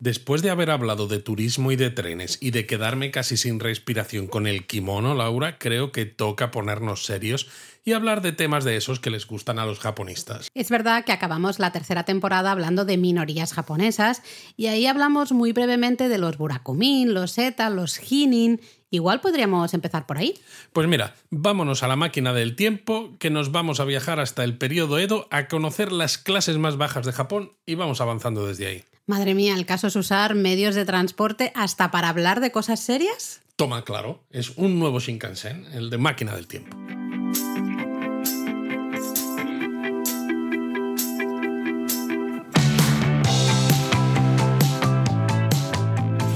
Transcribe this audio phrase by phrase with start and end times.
[0.00, 4.28] Después de haber hablado de turismo y de trenes y de quedarme casi sin respiración
[4.28, 7.48] con el kimono, Laura, creo que toca ponernos serios
[7.84, 10.48] y hablar de temas de esos que les gustan a los japonistas.
[10.54, 14.22] Es verdad que acabamos la tercera temporada hablando de minorías japonesas
[14.56, 18.62] y ahí hablamos muy brevemente de los burakumin, los eta, los hinin.
[18.88, 20.32] Igual podríamos empezar por ahí.
[20.72, 24.56] Pues mira, vámonos a la máquina del tiempo, que nos vamos a viajar hasta el
[24.56, 28.84] periodo Edo a conocer las clases más bajas de Japón y vamos avanzando desde ahí.
[29.10, 33.40] Madre mía, el caso es usar medios de transporte hasta para hablar de cosas serias.
[33.56, 36.76] Toma, claro, es un nuevo Shinkansen, el de máquina del tiempo.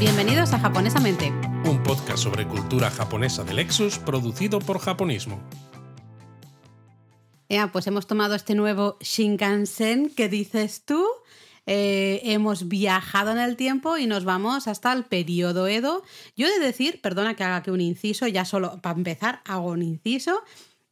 [0.00, 1.32] Bienvenidos a Japonesamente,
[1.66, 5.40] un podcast sobre cultura japonesa de Lexus producido por Japonismo.
[7.48, 11.06] Ya, pues hemos tomado este nuevo Shinkansen que dices tú
[11.66, 16.02] eh, hemos viajado en el tiempo y nos vamos hasta el periodo Edo.
[16.36, 19.70] Yo he de decir, perdona que haga aquí un inciso, ya solo para empezar hago
[19.70, 20.42] un inciso,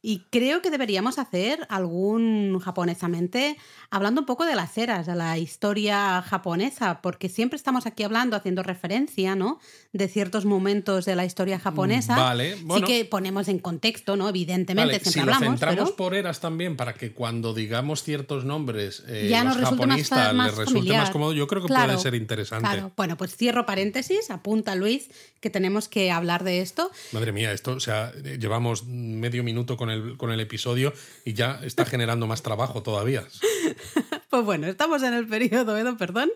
[0.05, 3.57] y creo que deberíamos hacer algún japonesamente
[3.95, 8.35] hablando un poco de las eras, de la historia japonesa, porque siempre estamos aquí hablando,
[8.35, 9.59] haciendo referencia, ¿no?
[9.93, 12.15] De ciertos momentos de la historia japonesa.
[12.15, 12.87] Vale, bueno.
[12.87, 14.27] Sí que ponemos en contexto, ¿no?
[14.29, 15.59] Evidentemente, Vale, si siempre lo hablamos.
[15.59, 19.69] centramos pero- por eras también, para que cuando digamos ciertos nombres eh, Ya los nos
[19.69, 20.97] japonistas les resulte familiar.
[21.01, 22.67] más cómodo, yo creo que Claro, puede ser interesante.
[22.67, 22.91] Claro.
[22.97, 26.89] Bueno, pues cierro paréntesis, apunta Luis, que tenemos que hablar de esto.
[27.11, 30.93] Madre mía, esto, o sea, llevamos medio minuto con el, con el episodio
[31.25, 33.23] y ya está generando más trabajo todavía.
[34.29, 36.31] Pues bueno, estamos en el periodo Edo, perdón,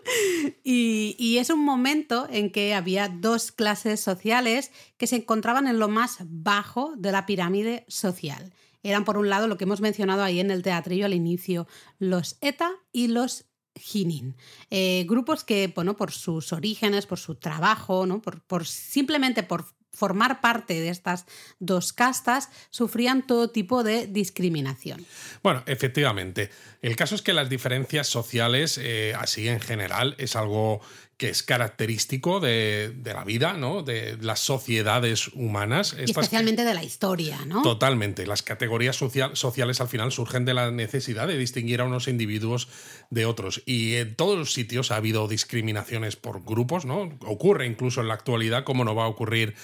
[0.62, 5.88] y, es un momento en que había dos clases sociales que se encontraban en lo
[5.88, 8.52] más bajo de la pirámide social.
[8.84, 11.66] Eran, por un lado, lo que hemos mencionado ahí en el teatrillo al inicio,
[11.98, 14.36] los ETA y los Hinin.
[14.70, 18.22] Eh, grupos que, bueno, por sus orígenes, por su trabajo, ¿no?
[18.22, 19.64] por simplemente por
[19.98, 21.26] formar parte de estas
[21.58, 25.04] dos castas, sufrían todo tipo de discriminación.
[25.42, 26.50] Bueno, efectivamente.
[26.80, 30.80] El caso es que las diferencias sociales, eh, así en general, es algo
[31.18, 33.82] que es característico de, de la vida, ¿no?
[33.82, 35.96] De las sociedades humanas.
[35.98, 37.62] Y especialmente de la historia, ¿no?
[37.62, 38.24] Totalmente.
[38.24, 42.68] Las categorías social- sociales al final surgen de la necesidad de distinguir a unos individuos
[43.10, 43.62] de otros.
[43.66, 47.10] Y en todos los sitios ha habido discriminaciones por grupos, ¿no?
[47.26, 49.56] Ocurre incluso en la actualidad, como no va a ocurrir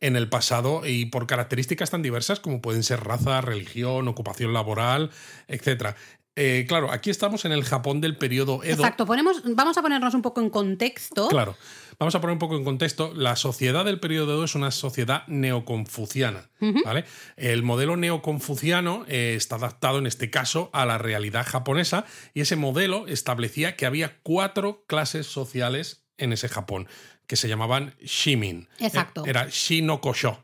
[0.00, 5.10] en el pasado, y por características tan diversas como pueden ser raza, religión, ocupación laboral,
[5.48, 5.94] etc.
[6.36, 8.74] Eh, claro, aquí estamos en el Japón del periodo Edo.
[8.74, 11.28] Exacto, ponemos, vamos a ponernos un poco en contexto.
[11.28, 11.56] Claro.
[11.98, 13.12] Vamos a poner un poco en contexto.
[13.14, 16.48] La sociedad del periodo Edo es una sociedad neoconfuciana.
[16.84, 17.04] ¿vale?
[17.36, 22.56] El modelo neoconfuciano eh, está adaptado en este caso a la realidad japonesa y ese
[22.56, 26.88] modelo establecía que había cuatro clases sociales en ese Japón
[27.26, 28.68] que se llamaban shimin.
[28.78, 29.24] Exacto.
[29.26, 30.42] Era shi no kosho.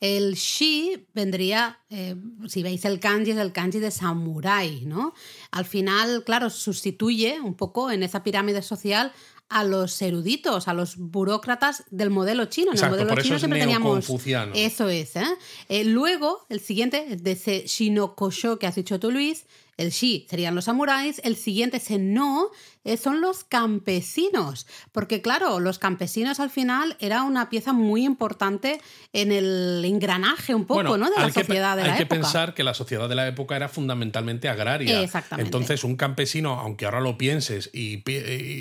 [0.00, 2.16] El shi vendría, eh,
[2.48, 5.14] si veis el kanji, es el kanji de samurái, ¿no?
[5.50, 9.12] Al final, claro, sustituye un poco en esa pirámide social
[9.48, 12.72] a los eruditos, a los burócratas del modelo chino.
[12.72, 14.10] En Exacto, el modelo por eso chino siempre teníamos.
[14.54, 15.24] Eso es, ¿eh?
[15.68, 19.46] Eh, Luego, el siguiente, de ese shinokosho que has dicho tú, Luis,
[19.76, 22.50] el shi serían los samuráis, el siguiente, ese no,
[22.96, 24.66] son los campesinos.
[24.92, 28.80] Porque, claro, los campesinos al final era una pieza muy importante
[29.12, 31.10] en el engranaje un poco, Bueno, ¿no?
[31.10, 32.20] De la hay que pe- sociedad de hay la que época.
[32.20, 35.00] pensar que la sociedad de la época era fundamentalmente agraria.
[35.02, 35.46] Exactamente.
[35.48, 37.98] Entonces, un campesino, aunque ahora lo pienses y,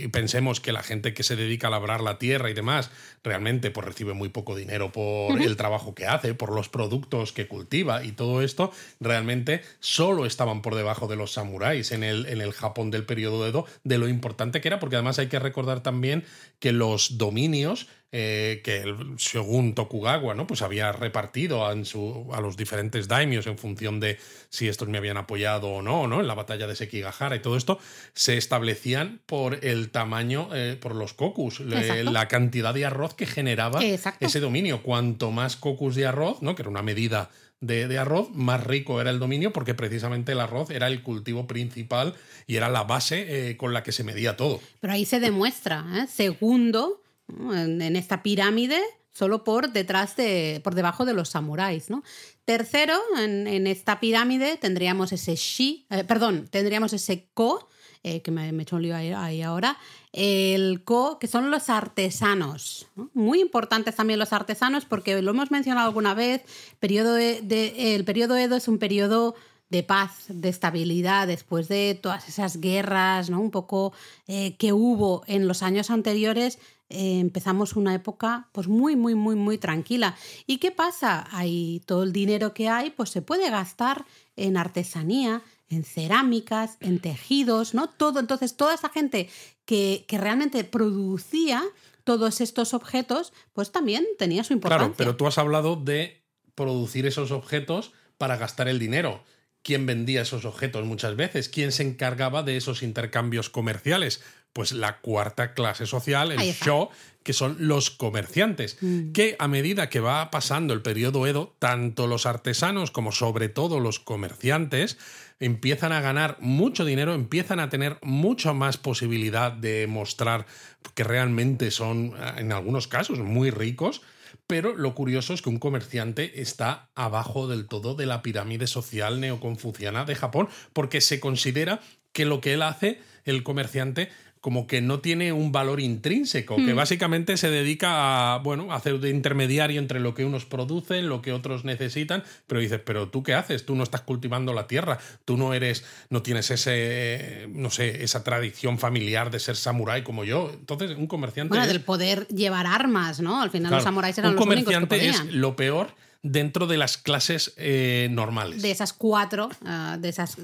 [0.10, 2.90] pensemos que la gente que se dedica a labrar la tierra y demás,
[3.24, 7.48] realmente pues recibe muy poco dinero por el trabajo que hace, por los productos que
[7.48, 12.42] cultiva y todo esto, realmente solo estaban por debajo de los samuráis en el, en
[12.42, 15.82] el Japón del periodo Edo, de lo importante que era, porque además hay que recordar
[15.84, 16.24] también
[16.60, 17.88] que los dominios
[18.18, 20.48] eh, que el según Tokugawa, ¿no?
[20.48, 24.18] Pues había repartido su- a los diferentes daimios en función de
[24.50, 26.22] si estos me habían apoyado o no, ¿no?
[26.22, 27.78] En la batalla de Sekigahara y todo esto,
[28.14, 33.26] se establecían por el tamaño, eh, por los kokus, le- la cantidad de arroz que
[33.26, 34.26] generaba Exacto.
[34.26, 34.82] ese dominio.
[34.82, 36.56] Cuanto más kokus de arroz, ¿no?
[36.56, 37.32] Que era una medida
[37.62, 41.48] de, de arroz, más rico era el dominio porque precisamente el arroz era el cultivo
[41.48, 42.14] principal
[42.48, 44.60] y era la base eh, con la que se medía todo.
[44.80, 46.08] Pero ahí se demuestra, ¿eh?
[46.08, 48.80] segundo en esta pirámide,
[49.12, 52.04] solo por detrás de, por debajo de los samuráis, ¿no?
[52.44, 57.68] Tercero, en, en esta pirámide tendríamos ese shi, eh, perdón, tendríamos ese ko,
[58.08, 59.80] eh, que me, me hecho un lío ahí, ahí ahora,
[60.14, 62.86] el ko, que son los artesanos.
[62.96, 63.10] ¿no?
[63.16, 66.44] Muy importantes también los artesanos porque lo hemos mencionado alguna vez,
[66.80, 69.34] periodo el periodo Edo es un periodo
[69.72, 73.42] de paz, de estabilidad, después de todas esas guerras, ¿no?
[73.42, 73.92] Un poco
[74.28, 76.60] eh, que hubo en los años anteriores,
[76.90, 80.16] eh, empezamos una época pues muy, muy, muy, muy tranquila.
[80.46, 81.28] ¿Y qué pasa?
[81.32, 84.06] Hay todo el dinero que hay, pues se puede gastar
[84.36, 87.90] en artesanía, en cerámicas, en tejidos, ¿no?
[87.90, 89.30] Todo, entonces, toda esa gente
[89.66, 91.64] que, que realmente producía
[92.04, 94.86] todos estos objetos, pues también tenía su importancia.
[94.86, 96.24] Claro, pero tú has hablado de
[96.54, 99.24] producir esos objetos para gastar el dinero.
[99.64, 101.50] ¿Quién vendía esos objetos muchas veces?
[101.50, 104.22] ¿Quién se encargaba de esos intercambios comerciales?
[104.56, 106.88] Pues la cuarta clase social, el show,
[107.24, 109.12] que son los comerciantes, mm.
[109.12, 113.82] que a medida que va pasando el periodo Edo, tanto los artesanos como sobre todo
[113.82, 114.98] los comerciantes
[115.42, 120.46] empiezan a ganar mucho dinero, empiezan a tener mucha más posibilidad de mostrar
[120.94, 124.02] que realmente son, en algunos casos, muy ricos
[124.48, 129.20] pero lo curioso es que un comerciante está abajo del todo de la pirámide social
[129.20, 131.80] neoconfuciana de Japón, porque se considera
[132.12, 134.10] que lo que él hace, el comerciante,
[134.46, 136.76] como que no tiene un valor intrínseco, que hmm.
[136.76, 141.24] básicamente se dedica a, bueno, a hacer de intermediario entre lo que unos producen, lo
[141.24, 143.66] que otros necesitan, pero dices, pero tú qué haces?
[143.66, 148.24] Tú no estás cultivando la tierra, tú no eres, no tienes ese, no sé, esa
[148.24, 150.52] tradición familiar de ser samurái como yo.
[150.54, 151.50] Entonces, un comerciante...
[151.50, 153.42] Bueno, del poder llevar armas, ¿no?
[153.42, 155.28] Al final los samuráis eran los únicos que podían.
[155.28, 155.88] es lo peor
[156.26, 158.64] dentro de las clases eh, normales.
[158.64, 160.36] De esas cuatro, ah, de, esas,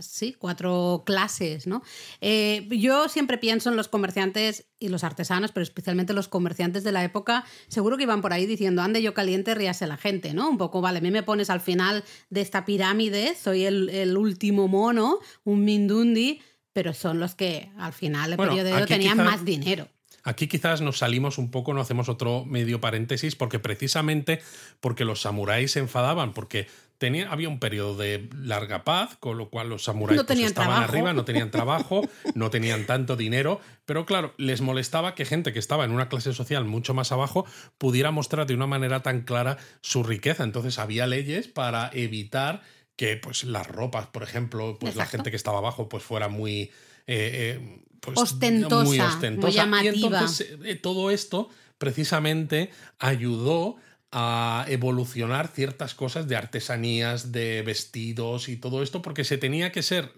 [0.00, 1.82] sí, cuatro clases, ¿no?
[2.22, 6.92] Eh, yo siempre pienso en los comerciantes y los artesanos, pero especialmente los comerciantes de
[6.92, 10.48] la época, seguro que iban por ahí diciendo, ande yo caliente, ríase la gente, ¿no?
[10.48, 14.68] Un poco, vale, a mí me pones al final de esta pirámide, soy el, último
[14.68, 16.40] mono, un mindundi,
[16.72, 19.86] pero son los que al final, el periodo tenían más dinero.
[20.22, 24.40] Aquí quizás nos salimos un poco, no hacemos otro medio paréntesis, porque precisamente
[24.80, 26.66] porque los samuráis se enfadaban, porque
[27.00, 31.14] tenía, había un periodo de larga paz, con lo cual los samuráis pues, estaban arriba,
[31.14, 32.02] no tenían trabajo,
[32.34, 36.34] no tenían tanto dinero, pero claro, les molestaba que gente que estaba en una clase
[36.34, 37.46] social mucho más abajo
[37.78, 40.44] pudiera mostrar de una manera tan clara su riqueza.
[40.44, 42.60] Entonces había leyes para evitar
[42.96, 46.70] que pues las ropas, por ejemplo, pues la gente que estaba abajo pues fuera muy
[47.06, 49.52] eh, eh, pues, ostentosa, muy ostentosa.
[49.52, 49.94] llamativa.
[49.94, 51.48] Y entonces eh, todo esto
[51.78, 53.76] precisamente ayudó
[54.12, 59.82] a evolucionar ciertas cosas de artesanías, de vestidos y todo esto, porque se tenía que
[59.82, 60.12] ser,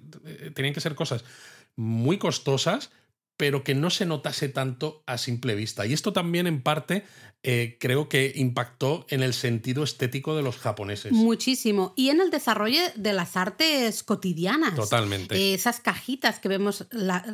[0.55, 1.25] tenían que ser cosas
[1.77, 2.91] muy costosas,
[3.43, 5.85] pero que no se notase tanto a simple vista.
[5.85, 7.03] Y esto también en parte
[7.43, 11.11] eh, creo que impactó en el sentido estético de los japoneses.
[11.11, 11.93] Muchísimo.
[11.97, 14.77] Y en el desarrollo de las artes cotidianas.
[14.77, 15.35] Totalmente.
[15.35, 16.87] Eh, esas cajitas que vemos,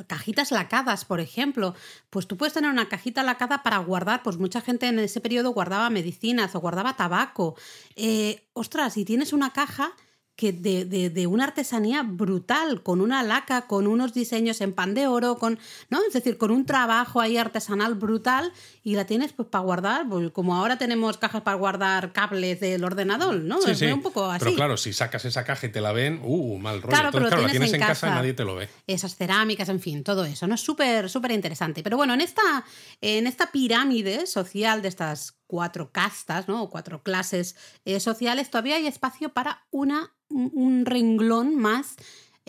[0.07, 1.75] cajitas lacadas, por ejemplo.
[2.09, 5.51] Pues tú puedes tener una cajita lacada para guardar, pues mucha gente en ese periodo
[5.51, 7.55] guardaba medicinas o guardaba tabaco.
[7.97, 9.93] Eh, ostras, si tienes una caja
[10.39, 15.09] que de, de, una artesanía brutal, con una laca, con unos diseños en pan de
[15.09, 15.59] oro, con,
[15.91, 15.99] ¿no?
[16.07, 18.53] Es decir, con un trabajo ahí artesanal brutal
[18.85, 22.85] y la tienes pues para guardar, pues, como ahora tenemos cajas para guardar cables del
[22.85, 23.59] ordenador, ¿no?
[23.67, 24.45] es un poco así.
[24.45, 26.95] Pero claro, si sacas esa caja y te la ven, uh, mal rollo.
[26.95, 28.69] Claro, pero claro, la tienes en, casa, y nadie te lo ve.
[28.87, 30.55] Esas cerámicas, en fin, todo eso, ¿no?
[30.55, 31.83] Es súper, súper interesante.
[31.83, 32.65] Pero bueno, en esta,
[33.01, 36.63] en esta pirámide social de estas cuatro castas, ¿no?
[36.63, 41.97] O cuatro clases eh, sociales, todavía hay espacio para una, un renglón más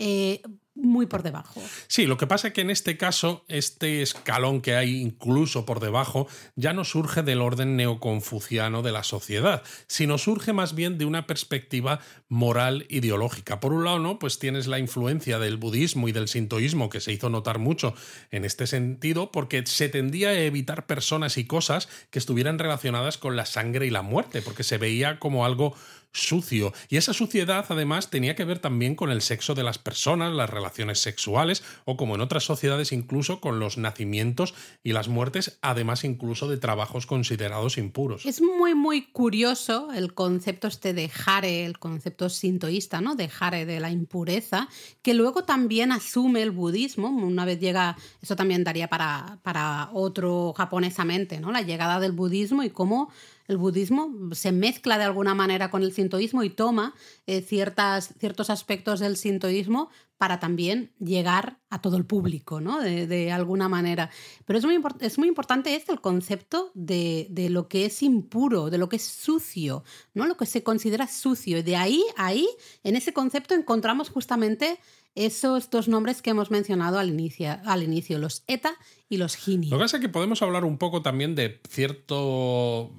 [0.02, 0.42] eh,
[0.80, 1.62] muy por debajo.
[1.88, 5.80] Sí, lo que pasa es que en este caso, este escalón que hay incluso por
[5.80, 11.06] debajo, ya no surge del orden neoconfuciano de la sociedad, sino surge más bien de
[11.06, 13.60] una perspectiva moral ideológica.
[13.60, 14.20] Por un lado, ¿no?
[14.20, 17.94] Pues tienes la influencia del budismo y del sintoísmo que se hizo notar mucho
[18.32, 23.36] en este sentido, porque se tendía a evitar personas y cosas que estuvieran relacionadas con
[23.36, 25.76] la sangre y la muerte, porque se veía como algo
[26.12, 26.74] sucio.
[26.90, 30.50] Y esa suciedad, además, tenía que ver también con el sexo de las personas, las
[30.50, 36.04] relaciones sexuales, o como en otras sociedades, incluso con los nacimientos y las muertes, además
[36.04, 38.26] incluso de trabajos considerados impuros.
[38.26, 43.16] Es muy, muy curioso el concepto este de jare, el concepto sintoísta, ¿no?
[43.16, 44.68] De jare, de la impureza,
[45.02, 47.10] que luego también asume el budismo.
[47.10, 51.52] Una vez llega, eso también daría para, para otro japonesamente, ¿no?
[51.52, 53.12] La llegada del budismo y cómo
[53.50, 56.94] el budismo se mezcla de alguna manera con el sintoísmo y toma
[57.26, 62.80] eh, ciertas, ciertos aspectos del sintoísmo para también llegar a todo el público, ¿no?
[62.80, 64.12] De, alguna manera.
[64.46, 68.70] Pero es muy, es muy importante este, el concepto de, de, lo que es impuro,
[68.70, 70.28] de lo que es sucio, ¿no?
[70.28, 71.58] Lo que se considera sucio.
[71.58, 72.48] Y de ahí, ahí,
[72.84, 74.78] en ese concepto encontramos justamente
[75.16, 78.74] esos dos nombres que hemos mencionado al inicio, al inicio los ETA
[79.10, 79.70] y los GINI.
[79.70, 82.92] Lo que pasa es que podemos hablar un poco también de cierto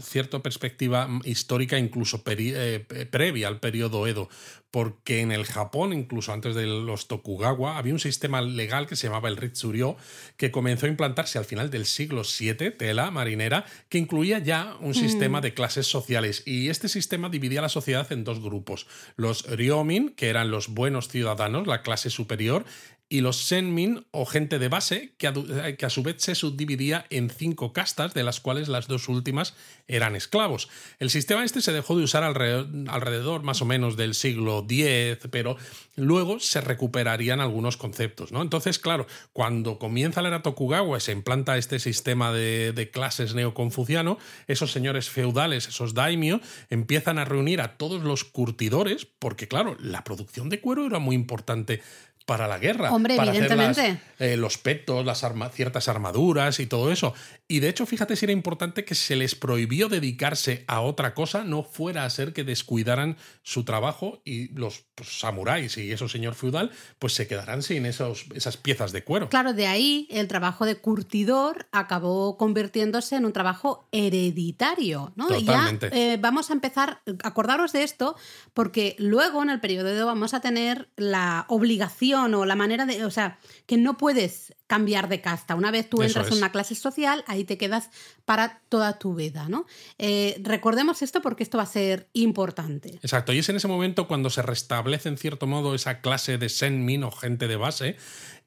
[0.00, 4.28] cierta perspectiva histórica incluso eh, previa al periodo Edo,
[4.70, 9.06] porque en el Japón, incluso antes de los Tokugawa, había un sistema legal que se
[9.06, 9.96] llamaba el Ritsuryo,
[10.36, 14.94] que comenzó a implantarse al final del siglo VII, tela marinera, que incluía ya un
[14.94, 15.42] sistema mm.
[15.42, 16.42] de clases sociales.
[16.46, 18.86] Y este sistema dividía la sociedad en dos grupos.
[19.16, 22.64] Los Ryomin, que eran los buenos ciudadanos, la clase superior,
[23.08, 25.32] y los Senmin o gente de base, que a,
[25.76, 29.54] que a, su vez se subdividía en cinco castas, de las cuales las dos últimas
[29.86, 30.68] eran esclavos.
[30.98, 35.56] El sistema este se dejó de usar alrededor, más o menos del siglo X, pero
[35.96, 38.30] luego se recuperarían algunos conceptos.
[38.30, 38.42] ¿no?
[38.42, 43.34] Entonces, claro, cuando comienza la era Tokugawa y se implanta este sistema de, de clases
[43.34, 49.78] neoconfuciano, esos señores feudales, esos daimyo, empiezan a reunir a todos los curtidores, porque claro,
[49.80, 51.80] la producción de cuero era muy importante
[52.28, 52.92] para la guerra.
[52.92, 53.80] Hombre, para evidentemente.
[53.80, 57.14] Hacer eh, los petos, las ciertas armaduras y todo eso.
[57.50, 61.44] Y de hecho, fíjate si era importante que se les prohibió dedicarse a otra cosa,
[61.44, 66.34] no fuera a ser que descuidaran su trabajo y los pues, samuráis y esos señor
[66.34, 69.30] feudal, pues se quedarán sin esos, esas piezas de cuero.
[69.30, 75.14] Claro, de ahí el trabajo de curtidor acabó convirtiéndose en un trabajo hereditario.
[75.16, 75.28] ¿no?
[75.28, 75.88] Totalmente.
[75.90, 78.14] ya eh, vamos a empezar, acordaros de esto,
[78.52, 83.04] porque luego en el periodo de vamos a tener la obligación o la manera de,
[83.04, 85.54] o sea, que no puedes cambiar de casta.
[85.54, 87.90] Una vez tú entras en una clase social, ahí te quedas
[88.24, 89.66] para toda tu vida, ¿no?
[89.98, 92.90] Eh, recordemos esto porque esto va a ser importante.
[93.02, 96.48] Exacto, y es en ese momento cuando se restablece en cierto modo esa clase de
[96.48, 97.96] senmin o gente de base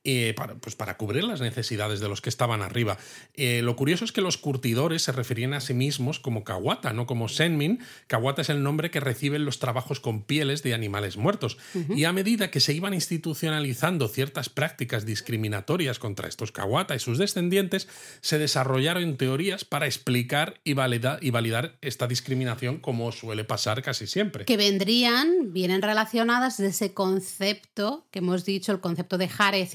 [0.04, 2.98] eh, para, pues para cubrir las necesidades de los que estaban arriba.
[3.36, 7.06] Eh, lo curioso es que los curtidores se referían a sí mismos como kawata, no
[7.06, 7.80] como senmin.
[8.08, 11.58] Kawata es el nombre que reciben los trabajos con pieles de animales muertos.
[11.96, 17.18] Y a medida que se iban institucionalizando ciertas prácticas discriminatorias contra estos kawata y sus
[17.18, 17.88] descendientes,
[18.22, 24.08] se desarrollaron teorías para explicar y validar, y validar esta discriminación como suele pasar casi
[24.08, 24.46] siempre.
[24.46, 29.66] Que vendrían, vienen relacionadas de ese concepto que hemos dicho, el concepto de Hare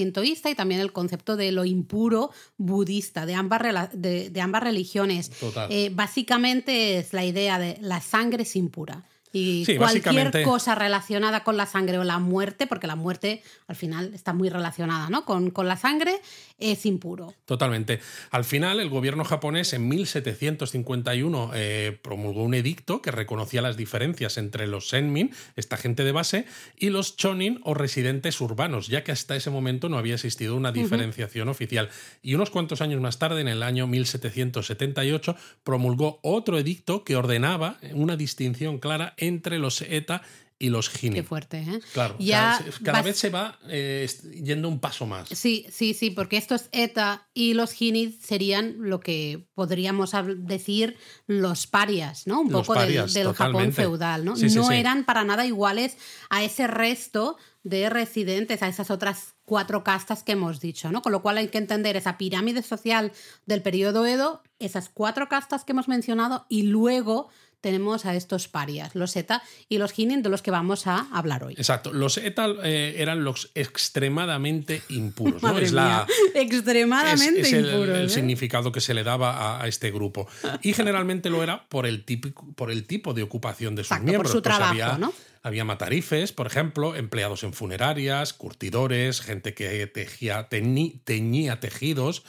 [0.50, 5.30] y también el concepto de lo impuro budista, de ambas, de, ambas religiones.
[5.70, 9.04] Eh, básicamente es la idea de la sangre es impura.
[9.38, 14.12] Y cualquier cosa relacionada con la sangre o la muerte, porque la muerte al final
[14.14, 15.26] está muy relacionada ¿no?
[15.26, 16.22] con, con la sangre,
[16.58, 17.34] es impuro.
[17.44, 18.00] Totalmente.
[18.30, 24.38] Al final, el gobierno japonés en 1751 eh, promulgó un edicto que reconocía las diferencias
[24.38, 26.46] entre los senmin, esta gente de base,
[26.78, 30.72] y los chonin o residentes urbanos, ya que hasta ese momento no había existido una
[30.72, 31.90] diferenciación oficial.
[32.22, 37.76] Y unos cuantos años más tarde, en el año 1778, promulgó otro edicto que ordenaba
[37.92, 39.25] una distinción clara entre
[39.58, 40.22] los eta
[40.58, 41.16] y los Gini.
[41.16, 41.80] Qué fuerte, ¿eh?
[41.92, 44.08] Claro, ya cada, vez se va eh,
[44.42, 45.28] yendo un paso más.
[45.28, 51.66] Sí, sí, sí, porque estos ETA y los Gini serían lo que podríamos decir los
[51.66, 52.40] parias, ¿no?
[52.40, 54.34] Un poco del, Japón feudal, ¿no?
[54.34, 55.98] no eran para nada iguales
[56.30, 61.02] a ese resto de residentes, a esas otras cuatro castas que hemos dicho, ¿no?
[61.02, 63.12] Con lo cual hay que entender esa pirámide social
[63.44, 67.28] del periodo Edo, esas cuatro castas que hemos mencionado y luego
[67.60, 71.44] tenemos a estos parias, los ETA y los Hinin, de los que vamos a hablar
[71.44, 71.54] hoy.
[71.54, 75.42] Exacto, los ETA eh, eran los extremadamente impuros.
[75.42, 75.58] ¿no?
[75.58, 77.98] es la, extremadamente es, impuros.
[77.98, 78.08] El, ¿eh?
[78.08, 80.28] significado que se le daba a, este grupo.
[80.62, 84.32] Y generalmente lo era por el, típico, por el tipo de ocupación de sus miembros.
[84.32, 85.12] Por su pues trabajo, ¿no?
[85.46, 92.24] Había matarifes, por ejemplo, empleados en funerarias, curtidores, gente que tejía, teñía tejidos,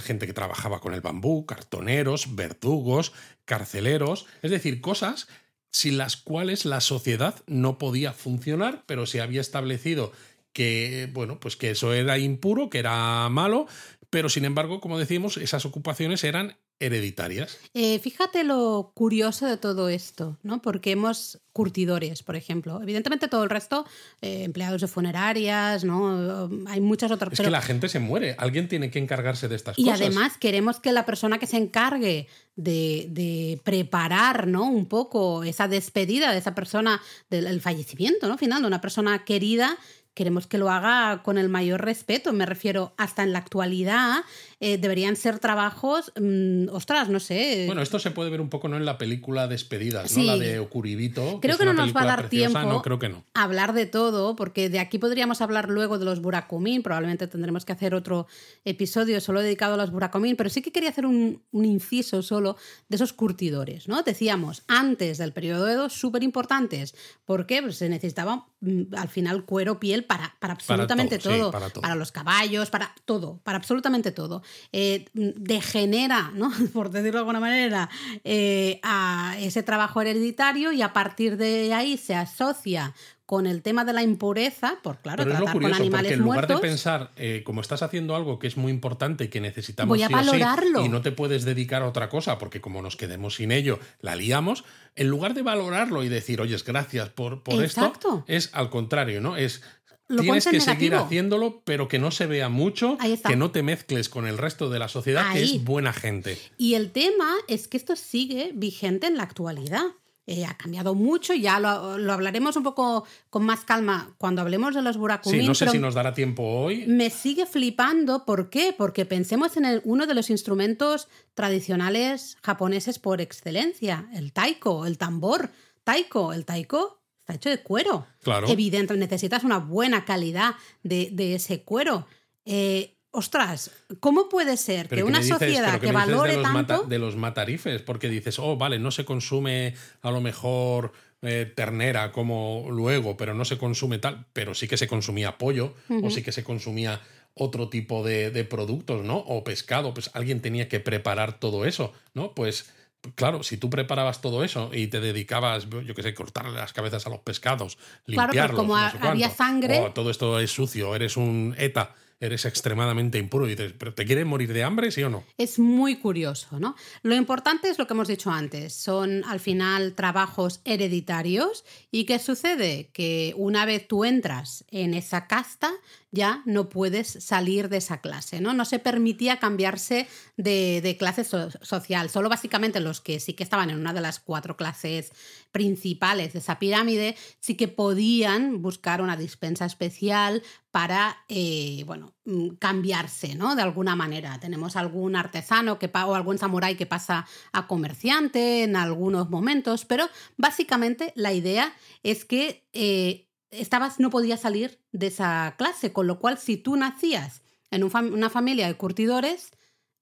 [0.00, 3.12] gente que trabajaba con el bambú, cartoneros, verdugos,
[3.44, 5.28] carceleros, es decir, cosas
[5.70, 10.12] sin las cuales la sociedad no podía funcionar, pero se había establecido
[10.52, 13.66] que, bueno, pues que eso era impuro, que era malo,
[14.10, 17.58] pero sin embargo, como decimos, esas ocupaciones eran hereditarias.
[17.74, 20.60] Eh, fíjate lo curioso de todo esto, ¿no?
[20.60, 22.80] Porque hemos curtidores, por ejemplo.
[22.82, 23.86] Evidentemente todo el resto,
[24.20, 26.50] eh, empleados de funerarias, ¿no?
[26.66, 27.32] Hay muchas otras.
[27.32, 30.00] Es que la gente se muere, alguien tiene que encargarse de estas y cosas.
[30.00, 34.68] Y además queremos que la persona que se encargue de, de, preparar, ¿no?
[34.68, 38.38] Un poco esa despedida de esa persona, del fallecimiento, ¿no?
[38.38, 39.78] Final de una persona querida,
[40.14, 42.32] queremos que lo haga con el mayor respeto.
[42.32, 44.24] Me refiero, hasta en la actualidad
[44.64, 47.64] eh, deberían ser trabajos, mm, ostras, no sé.
[47.66, 48.76] Bueno, esto se puede ver un poco ¿no?
[48.76, 50.22] en la película Despedidas, ¿no?
[50.22, 51.40] La de Okuribito.
[51.40, 53.24] Creo que, no nos va a dar tiempo no, creo que no.
[53.34, 57.64] a hablar de todo, porque de aquí podríamos hablar luego de los Burakumin, probablemente tendremos
[57.64, 58.28] que hacer otro
[58.64, 62.56] episodio solo dedicado a los Burakumin, pero sí que quería hacer un, un inciso solo
[62.88, 64.04] de esos curtidores, ¿no?
[64.04, 66.94] Decíamos, antes del periodo Edo, súper importantes.
[67.24, 67.62] ¿Por qué?
[67.62, 72.70] Pues se necesitaba mm, al final cuero, piel, para, para absolutamente todo, para, los caballos,
[72.70, 74.44] para todo, para absolutamente todo.
[74.72, 76.50] Eh, degenera, ¿no?
[76.72, 77.88] por decirlo de alguna manera,
[78.24, 82.94] eh, a ese trabajo hereditario y a partir de ahí se asocia
[83.32, 86.46] con el tema de la impureza, por claro, Pero tratar con animales porque en lugar
[86.46, 90.02] de pensar, eh, como estás haciendo algo que es muy importante y que necesitamos Voy
[90.02, 90.84] a valorarlo.
[90.84, 94.16] y no te puedes dedicar a otra cosa, porque como nos quedemos sin ello, la
[94.16, 94.64] liamos,
[94.96, 99.38] en lugar de valorarlo y decir, oye, gracias por, por esto, es al contrario, ¿no?
[99.38, 99.62] Es
[100.08, 104.26] tienes que seguir haciéndolo, pero que no se vea mucho, que no te mezcles con
[104.26, 106.38] el resto de la sociedad, que es buena gente.
[106.58, 109.82] Y el tema es que esto sigue vigente en la actualidad.
[110.24, 114.80] Eh, ha cambiado mucho, ya lo, hablaremos un poco con más calma cuando hablemos de
[114.80, 115.40] los burakumin.
[115.40, 116.86] Sí, no sé si nos dará tiempo hoy.
[116.86, 118.72] Me sigue flipando, ¿por qué?
[118.76, 125.50] Porque pensemos en uno de los instrumentos tradicionales japoneses por excelencia, el taiko, el tambor.
[125.82, 127.01] Taiko, el taiko
[127.34, 128.06] está hecho de cuero.
[128.22, 128.48] Claro.
[128.48, 132.06] Evidente, necesitas una buena calidad de, de ese cuero.
[132.44, 133.70] Eh, ostras,
[134.00, 136.84] ¿cómo puede ser que una sociedad que, valore de tanto...
[136.84, 142.10] de los matarifes, porque dices, oh, vale, no se consume a lo mejor eh, ternera
[142.10, 146.22] como luego, pero no se consume tal, pero sí que se consumía pollo o sí
[146.22, 147.00] que se consumía
[147.34, 149.16] otro tipo de, de, productos, ¿no?
[149.16, 152.34] O pescado, pues alguien tenía que preparar todo eso, ¿no?
[152.34, 152.72] Pues
[153.14, 157.06] claro, si tú preparabas todo eso y te dedicabas, yo qué sé, cortarle las cabezas
[157.06, 161.54] a los pescados, limpiarlos, claro, como había sangre, oh, todo esto es sucio, eres un
[161.58, 165.24] ETA eres extremadamente impuro y dices, ¿pero te quieres morir de hambre, sí o no?
[165.38, 166.76] Es muy curioso, ¿no?
[167.02, 172.20] Lo importante es lo que hemos dicho antes, son al final trabajos hereditarios y ¿qué
[172.20, 172.90] sucede?
[172.92, 175.72] Que una vez tú entras en esa casta,
[176.12, 178.52] ya no puedes salir de esa clase, ¿no?
[178.52, 183.78] No se permitía cambiarse de, clase social, solo básicamente los que sí que estaban en
[183.78, 185.12] una de las cuatro clases
[185.52, 192.56] principales de esa pirámide sí que podían buscar una dispensa especial para, eh, bueno, mm,
[192.58, 193.54] cambiarse, ¿no?
[193.54, 194.38] De alguna manera.
[194.38, 200.08] Tenemos algún artesano que, o algún samurái que pasa a comerciante en algunos momentos, pero
[200.36, 206.18] básicamente la idea es que eh, estabas, no podías salir de esa clase, con lo
[206.18, 209.52] cual si tú nacías en una familia de curtidores,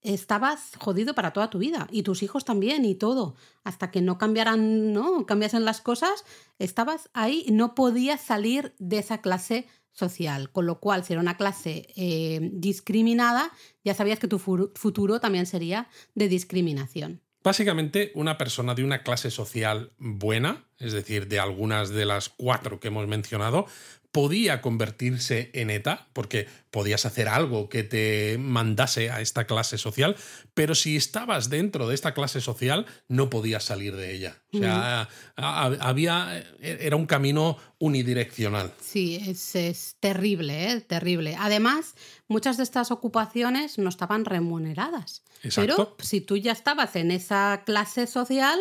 [0.03, 3.37] estabas jodido para toda tu vida y tus hijos también y todo.
[3.65, 5.27] Hasta que no cambiaran, ¿no?
[5.27, 6.25] Cambiasen las cosas,
[6.59, 10.51] estabas ahí, no podías salir de esa clase social.
[10.51, 13.53] Con lo cual, si era una clase eh, discriminada,
[13.85, 17.21] ya sabías que tu futuro también sería de discriminación.
[17.43, 22.81] Básicamente, una persona de una clase social buena, es decir, de algunas de las cuatro
[22.81, 23.67] que hemos mencionado,
[24.13, 30.17] podía convertirse en ETA, porque podías hacer algo que te mandase a esta clase social,
[30.55, 34.43] pero si estabas dentro de esta clase social, no podías salir de ella.
[34.53, 38.73] O sea, había, era un camino unidireccional.
[38.81, 40.81] Sí, es, terrible, ¿eh?
[40.81, 41.37] terrible.
[41.39, 41.95] Además,
[42.27, 45.23] muchas de estas ocupaciones no estaban remuneradas.
[45.55, 48.59] Pero si tú ya estabas en esa clase social,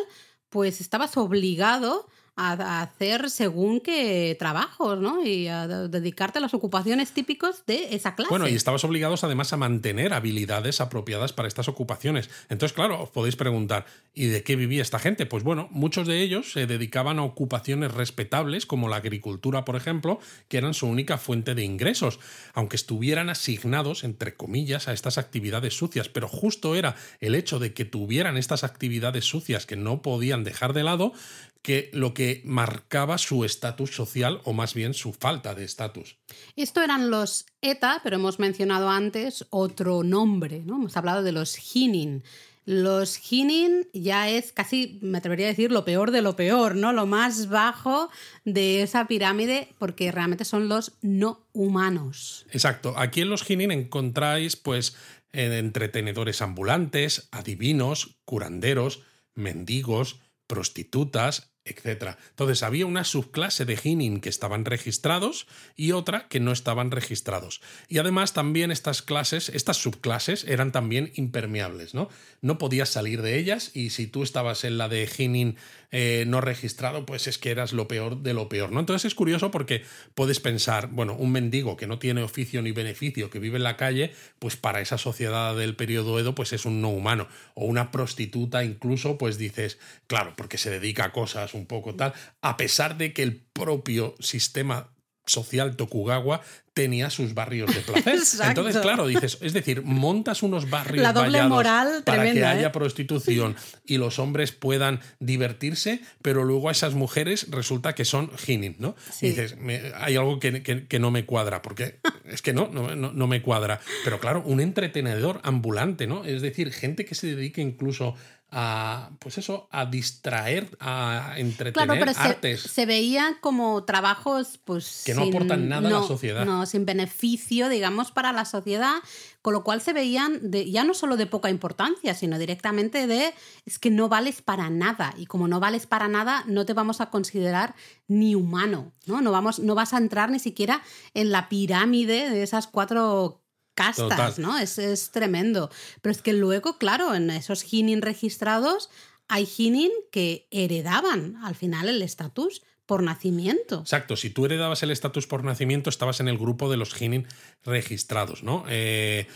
[0.50, 2.08] pues estabas obligado
[2.40, 5.26] a, hacer según qué trabajos, ¿no?
[5.26, 8.30] Y a dedicarte a las ocupaciones típicas de esa clase.
[8.30, 12.30] Bueno, y estabas obligados además a mantener habilidades apropiadas para estas ocupaciones.
[12.50, 15.26] Entonces, claro, os podéis preguntar, ¿y de qué vivía esta gente?
[15.26, 20.20] Pues bueno, muchos de ellos se dedicaban a ocupaciones respetables, como la agricultura, por ejemplo,
[20.48, 22.20] que eran su única fuente de ingresos,
[22.54, 26.08] aunque estuvieran asignados, entre comillas, a estas actividades sucias.
[26.08, 30.74] Pero justo era el hecho de que tuvieran estas actividades sucias que no podían dejar
[30.74, 31.14] de lado,
[31.62, 36.18] que lo que marcaba su estatus social o más bien su falta de estatus.
[36.56, 40.76] Esto eran los ETA, pero hemos mencionado antes otro nombre, ¿no?
[40.76, 42.24] Hemos hablado de los Hinin.
[42.66, 46.94] Los Hinin ya es casi, me atrevería a decir, lo peor de lo peor, ¿no?
[46.94, 48.10] Lo más bajo
[48.46, 52.46] de esa pirámide, porque realmente son los no humanos.
[52.52, 52.94] Exacto.
[52.96, 54.96] Aquí en los Hinin encontráis, pues,
[55.32, 59.02] entretenedores ambulantes, adivinos, curanderos,
[59.34, 62.18] mendigos, prostitutas, etc.
[62.32, 67.62] Entonces había una subclase de Hinin que estaban registrados y otra que no estaban registrados.
[67.88, 72.10] Y además también estas clases, estas subclases eran también impermeables, ¿no?
[72.42, 75.58] No podías salir de ellas y si tú estabas en la de Hinin
[75.92, 78.80] eh, no registrado, pues es que eras lo peor de lo peor, ¿no?
[78.80, 83.30] Entonces es curioso porque puedes pensar, bueno, un mendigo que no tiene oficio ni beneficio,
[83.30, 86.82] que vive en la calle, pues para esa sociedad del periodo Edo, pues es un
[86.82, 87.28] no humano.
[87.56, 92.14] O una prostituta incluso, pues dices, claro, porque se dedica a cosas un poco tal,
[92.42, 94.92] a pesar de que el propio sistema
[95.30, 96.42] social Tokugawa
[96.74, 98.20] tenía sus barrios de placer.
[98.48, 102.70] Entonces, claro, dices, es decir, montas unos barrios La doble moral para que haya ¿eh?
[102.70, 108.78] prostitución y los hombres puedan divertirse, pero luego a esas mujeres resulta que son ginin,
[108.80, 108.96] ¿no?
[109.22, 109.58] Y dices,
[109.96, 113.82] hay algo que, que, no me cuadra, porque es que no, no, no, me cuadra.
[114.06, 116.24] Pero claro, un entretenedor ambulante, ¿no?
[116.24, 118.16] Es decir, gente que se dedique incluso
[118.52, 122.62] a pues eso a distraer a entretener claro, artes.
[122.62, 126.46] se, veían como trabajos pues que no aportan nada a la sociedad.
[126.46, 128.96] no sin beneficio digamos para la sociedad
[129.42, 133.34] con lo cual se veían de, ya no solo de poca importancia sino directamente de
[133.66, 137.02] es que no vales para nada y como no vales para nada no te vamos
[137.02, 137.76] a considerar
[138.08, 140.82] ni humano no no vamos no vas a entrar ni siquiera
[141.14, 143.44] en la pirámide de esas cuatro
[143.80, 144.58] castas, ¿no?
[144.58, 145.70] Es, es, tremendo.
[146.02, 148.90] Pero es que luego, claro, en esos Hinin registrados
[149.28, 153.82] hay Hinin que heredaban al final el estatus por nacimiento.
[153.82, 157.28] Exacto, si tú heredabas el estatus por nacimiento, estabas en el grupo de los Hinin
[157.64, 158.66] registrados, ¿no?
[158.68, 159.28] Eh,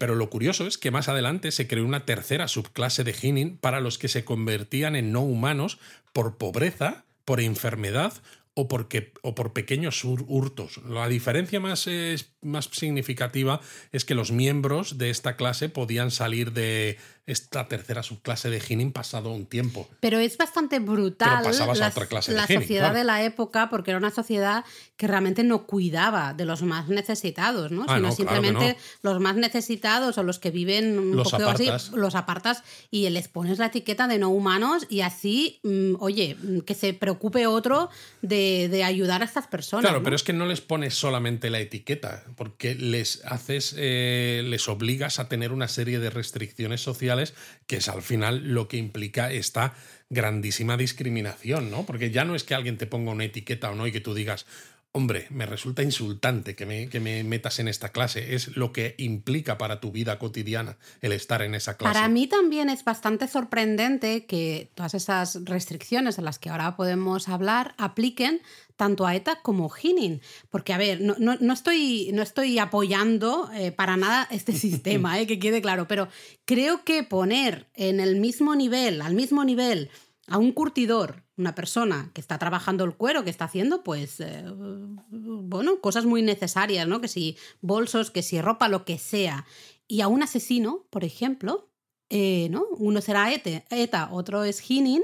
[0.00, 3.80] pero lo curioso es que más adelante se creó una tercera subclase de Hinin para
[3.80, 5.78] los que se convertían en no humanos
[6.12, 8.14] por pobreza, por enfermedad
[8.58, 10.80] o, porque, o por pequeños hurtos.
[10.88, 11.88] La diferencia más,
[12.42, 13.60] más significativa
[13.92, 18.90] es que los miembros de esta clase podían salir de esta tercera subclase de Hinin
[18.90, 19.86] pasado un tiempo.
[20.00, 24.64] Pero es bastante brutal la, sociedad de la época, porque era una sociedad
[24.96, 27.84] que realmente no cuidaba de los más necesitados, ¿no?
[27.86, 32.14] Ah, sino simplemente los más necesitados o los que viven un los poco así, los
[32.14, 36.94] apartas y les pones la etiqueta de no humanos y así, mm, oye, que se
[36.94, 37.90] preocupe otro
[38.22, 39.84] de, ayudar a estas personas.
[39.84, 44.66] Claro, pero es que no les pones solamente la etiqueta, porque les haces, eh, les
[44.68, 47.17] obligas a tener una serie de restricciones sociales
[47.66, 49.74] que es al final lo que implica esta
[50.10, 51.84] grandísima discriminación, ¿no?
[51.84, 54.14] Porque ya no es que alguien te ponga una etiqueta o no y que tú
[54.14, 54.46] digas,
[54.98, 58.34] hombre, me resulta insultante que me, que me, metas en esta clase.
[58.34, 61.94] Es lo que implica para tu vida cotidiana el estar en esa clase.
[61.94, 67.28] Para mí también es bastante sorprendente que todas esas restricciones de las que ahora podemos
[67.28, 68.42] hablar apliquen
[68.74, 70.20] tanto a ETA como Hinin.
[70.50, 75.28] Porque, a ver, no, no, estoy, no estoy apoyando eh, para nada este sistema, eh,
[75.28, 76.08] que quede claro, pero
[76.44, 79.90] creo que poner en el mismo nivel, al mismo nivel,
[80.26, 84.44] a un curtidor, una persona que está trabajando el cuero, que está haciendo, pues, eh,
[85.10, 87.00] bueno, cosas muy necesarias, ¿no?
[87.00, 89.46] Que si bolsos, que si ropa, lo que sea.
[89.86, 91.70] Y a un asesino, por ejemplo,
[92.10, 92.64] ¿no?
[92.78, 95.02] Uno será ETA, otro es Hinin,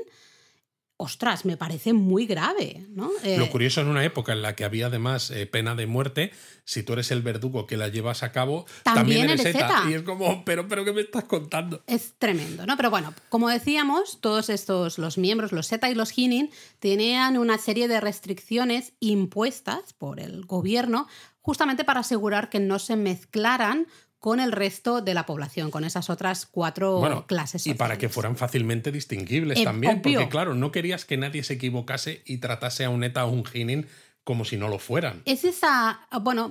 [0.97, 2.87] ostras, me parece muy grave.
[2.91, 3.11] ¿no?
[3.23, 6.33] Eh, Lo curioso en una época en la que había además eh, pena de muerte,
[6.65, 9.85] si tú eres el verdugo que la llevas a cabo, también, eres, ETA.
[9.91, 11.83] Y es como, pero, pero ¿qué me estás contando?
[11.87, 12.77] Es tremendo, ¿no?
[12.77, 17.59] Pero bueno, como decíamos, todos estos, los miembros, los ETA y los Hinin, tenían una
[17.59, 21.09] serie de restricciones impuestas por el gobierno
[21.45, 23.87] justamente para asegurar que no se mezclaran
[24.25, 27.67] con el resto de la población, con esas otras cuatro clases.
[27.67, 31.53] Y para que fueran fácilmente distinguibles eh, también, porque claro, no querías que nadie se
[31.53, 33.87] equivocase y tratase a un ETA o un Ginin
[34.25, 35.21] como si no lo fueran.
[35.27, 36.51] Es esa, bueno,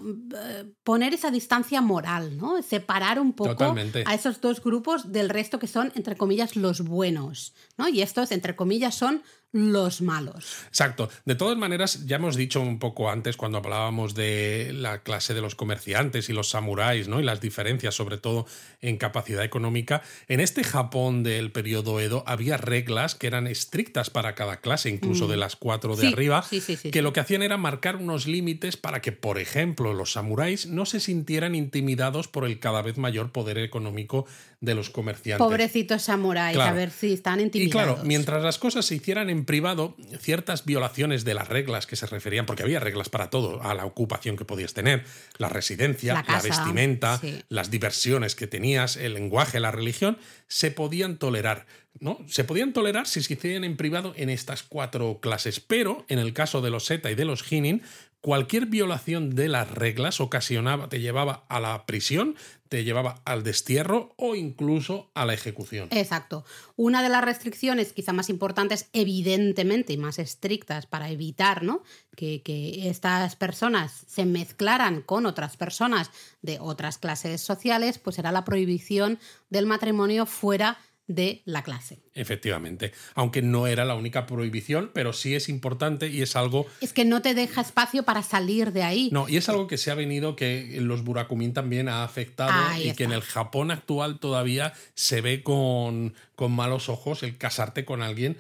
[0.83, 2.62] poner esa distancia moral, ¿no?
[2.62, 7.55] Separar un poco a esos dos grupos del resto que son, entre comillas, los buenos,
[7.77, 7.89] ¿no?
[7.89, 10.65] Y estos, entre comillas, son los malos.
[10.67, 11.09] Exacto.
[11.25, 15.41] De todas maneras, ya hemos dicho un poco antes cuando hablábamos de la clase de
[15.41, 17.19] los comerciantes y los samuráis, ¿no?
[17.19, 18.47] Y las diferencias, sobre todo
[18.81, 20.01] en capacidad económica.
[20.27, 25.27] En este Japón del periodo Edo había reglas que eran estrictas para cada clase, incluso
[25.27, 25.39] de mm.
[25.39, 26.43] las cuatro de arriba,
[26.91, 30.88] que lo que hacían era marcar unos límites para que, por ejemplo, los samuráis no
[30.88, 34.25] se sintieran intimidados por el cada vez mayor poder económico
[34.62, 35.45] de los comerciantes.
[35.45, 37.62] Pobrecitos samuráis, a ver si están intimidados.
[37.63, 41.95] Y claro, mientras las cosas se hicieran en privado, ciertas violaciones de las reglas que
[41.95, 45.04] se referían, porque había reglas para todo, a la ocupación que podías tener,
[45.38, 51.65] la residencia, la, vestimenta, las diversiones que tenías, el lenguaje, la religión, se podían tolerar.
[51.99, 52.19] ¿no?
[52.28, 56.34] Se podían tolerar si se hicieran en privado en estas cuatro clases, pero en el
[56.34, 57.82] caso de los Seta y de los Hinin,
[58.23, 62.38] cualquier violación de las reglas ocasionaba, te llevaba a la prisión,
[62.69, 65.89] te llevaba al destierro o incluso a la ejecución.
[65.91, 66.45] Exacto.
[66.77, 71.83] Una de las restricciones quizá más importantes, evidentemente, y más estrictas para evitar ¿no?
[72.15, 76.09] que, que estas personas se mezclaran con otras personas
[76.41, 81.99] de otras clases sociales, pues era la prohibición del matrimonio fuera de la clase.
[82.13, 86.65] Efectivamente, aunque no era la única prohibición, pero sí es importante y es algo...
[86.81, 89.09] Es que no te deja espacio para salir de ahí.
[89.11, 92.93] No, y es algo que se ha venido, que los Burakumin también ha afectado y
[92.93, 98.01] que en el Japón actual todavía se ve con, con malos ojos el casarte con
[98.01, 98.37] alguien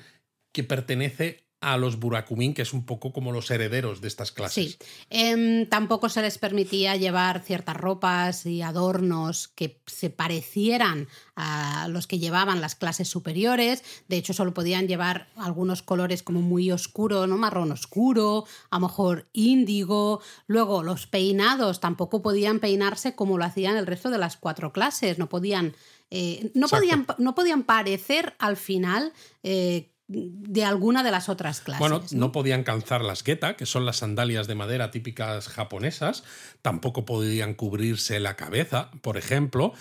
[0.51, 4.71] que pertenece a los Burakumin, que es un poco como los herederos de estas clases.
[4.71, 4.77] Sí.
[5.09, 12.05] Em, tampoco se les permitía llevar ciertas ropas y adornos que se parecieran a los
[12.05, 13.81] que llevaban las clases superiores.
[14.09, 17.37] De hecho, solo podían llevar algunos colores como muy oscuros, ¿no?
[17.37, 20.21] Marrón oscuro, a lo mejor índigo.
[20.47, 25.17] Luego, los peinados tampoco podían peinarse como lo hacían el resto de las cuatro clases.
[25.17, 25.73] No podían.
[26.11, 31.79] eh, no, podían, no podían parecer al final eh, de alguna de las otras clases.
[31.79, 36.23] Bueno, no podían calzar las geta, que son las sandalias de madera típicas japonesas,
[36.61, 39.73] tampoco podían cubrirse la cabeza, por ejemplo.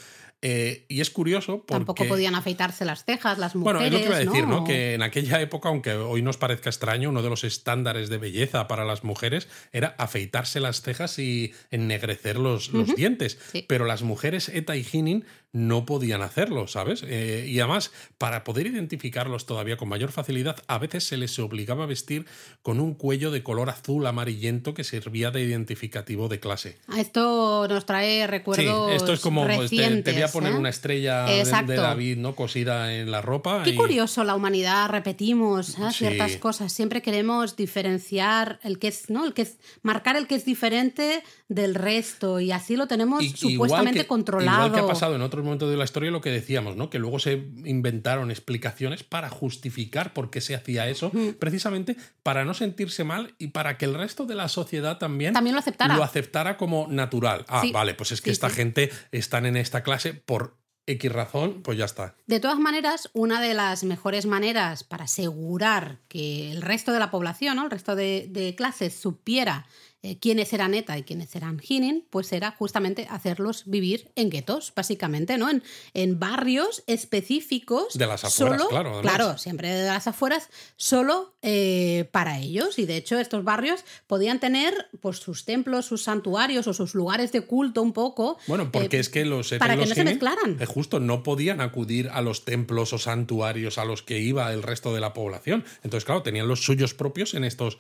[0.45, 1.85] Eh, y es curioso porque...
[1.85, 3.81] Tampoco podían afeitarse las cejas las mujeres.
[3.81, 4.61] Bueno, es lo que iba a decir, ¿no?
[4.61, 4.65] ¿no?
[4.65, 8.67] Que en aquella época, aunque hoy nos parezca extraño, uno de los estándares de belleza
[8.67, 13.39] para las mujeres era afeitarse las cejas y ennegrecer los, los dientes.
[13.53, 13.65] Sí.
[13.69, 17.05] Pero las mujeres Eta y Hinin no podían hacerlo, ¿sabes?
[17.07, 21.85] Eh, y además, para poder identificarlos todavía con mayor facilidad, a veces se les obligaba
[21.85, 22.25] a vestir
[22.63, 26.79] con un cuello de color azul amarillento que servía de identificativo de clase.
[26.97, 30.57] Esto nos trae recuerdos sí, esto es como pues, te, te, voy a poner ¿eh?
[30.57, 31.73] una estrella de, Exacto.
[31.73, 32.35] de David, ¿no?
[32.35, 33.63] Cosida en la ropa.
[33.63, 35.83] Qué y- curioso, la humanidad repetimos ¿eh?
[35.91, 35.99] Sí.
[35.99, 36.73] ciertas cosas.
[36.73, 39.27] Siempre queremos diferenciar el que es, ¿no?
[39.27, 42.41] El que es, marcar el que es diferente del resto.
[42.41, 44.67] Y así lo tenemos Y- supuestamente igual que, controlado.
[44.69, 46.91] Igual que ha pasado en otros momentos de la historia, lo que decíamos, ¿no?
[46.91, 47.33] Que luego se
[47.65, 53.49] inventaron explicaciones para justificar por qué se hacía eso, precisamente para no sentirse mal y
[53.49, 55.97] para que el resto de la sociedad también, También lo aceptara.
[55.97, 57.45] lo aceptara como natural.
[57.49, 57.73] Ah, Sí.
[57.73, 58.57] vale, pues es que Sí, esta sí.
[58.57, 62.17] gente están en esta clase por X razón, pues ya está.
[62.27, 67.11] De todas maneras, una de las mejores maneras para asegurar que el resto de la
[67.13, 67.65] población, ¿no?
[67.65, 69.65] el resto de, de clases, supiera
[70.03, 74.73] eh, quiénes eran ETA y quiénes eran Hinin, pues era justamente hacerlos vivir en guetos,
[74.75, 75.49] básicamente, ¿no?
[75.49, 75.63] En,
[75.95, 77.95] en barrios específicos.
[77.97, 79.15] De las afueras, solo- claro, además.
[79.17, 82.79] Claro, siempre de las afueras, solo eh, para ellos.
[82.79, 87.31] Y de hecho, estos barrios podían tener pues, sus templos, sus santuarios o sus lugares
[87.33, 88.39] de culto un poco.
[88.47, 90.57] Bueno, porque eh, es que los para que los no se mezclaran.
[90.61, 94.63] eh, justo no podían acudir a los templos o santuarios a los que iba el
[94.63, 95.65] resto de la población.
[95.83, 97.79] Entonces, claro, tenían los suyos propios en estos,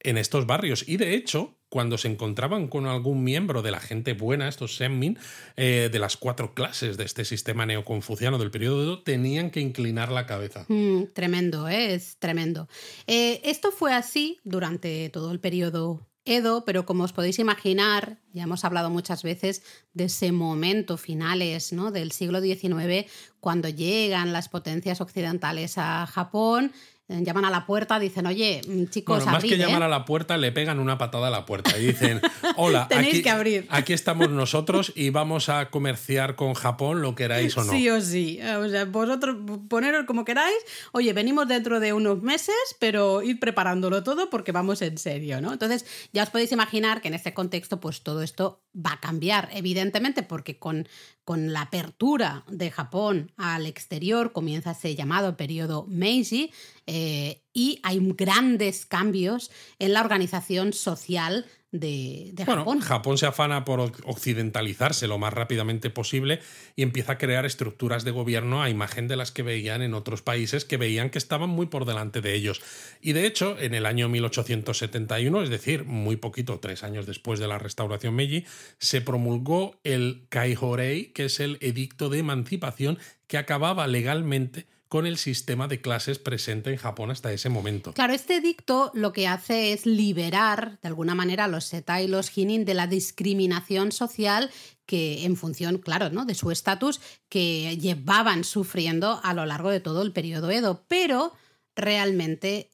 [0.00, 0.84] en estos barrios.
[0.86, 5.18] Y de hecho, cuando se encontraban con algún miembro de la gente buena, estos Senmin,
[5.56, 10.12] eh, de las cuatro clases de este sistema neoconfuciano del periodo Edo, tenían que inclinar
[10.12, 10.66] la cabeza.
[10.68, 11.94] Mm, tremendo, ¿eh?
[11.94, 12.68] es tremendo.
[13.08, 18.44] Eh, esto fue así durante todo el periodo Edo, pero como os podéis imaginar, ya
[18.44, 23.10] hemos hablado muchas veces de ese momento finales del siglo XIX,
[23.40, 26.72] cuando llegan las potencias occidentales a Japón,
[27.08, 29.84] llaman a la puerta, dicen, oye, mm, chicos, Bueno, más que llamar ¿eh?".
[29.84, 32.20] a la puerta, le pegan una patada a la puerta y dicen,
[32.56, 33.66] hola, Tenéis aquí, que abrir".
[33.68, 37.72] aquí estamos nosotros y vamos a comerciar con Japón, lo queráis o no.
[37.72, 38.40] Sí o sí.
[38.42, 39.36] O sea, vosotros
[39.68, 40.56] poneros como queráis.
[40.92, 45.52] Oye, venimos dentro de unos meses, pero id preparándolo todo porque vamos en serio, ¿no?
[45.52, 49.50] Entonces, ya os podéis imaginar que en este contexto, pues todo esto va a cambiar,
[49.52, 50.88] evidentemente, porque con,
[51.24, 56.52] con la apertura de Japón al exterior comienza ese llamado periodo Meiji
[56.86, 62.80] eh, y hay grandes cambios en la organización social de, de Bueno, Japón.
[62.80, 63.18] Japón.
[63.18, 66.40] se afana por occidentalizarse lo más rápidamente posible
[66.76, 70.22] y empieza a crear estructuras de gobierno a imagen de las que veían en otros
[70.22, 72.62] países que veían que estaban muy por delante de ellos.
[73.00, 77.48] Y de hecho, en el año 1871, es decir, muy poquito, tres años después de
[77.48, 78.44] la restauración Meiji,
[78.78, 85.18] se promulgó el Kaihorei, que es el edicto de emancipación que acababa legalmente con el
[85.18, 87.92] sistema de clases presente en Japón hasta ese momento.
[87.94, 92.06] Claro, este edicto lo que hace es liberar de alguna manera a los Seta y
[92.06, 94.52] los Hinin de la discriminación social
[94.86, 96.24] que en función, claro, ¿no?
[96.26, 101.32] de su estatus que llevaban sufriendo a lo largo de todo el periodo Edo, pero
[101.74, 102.70] realmente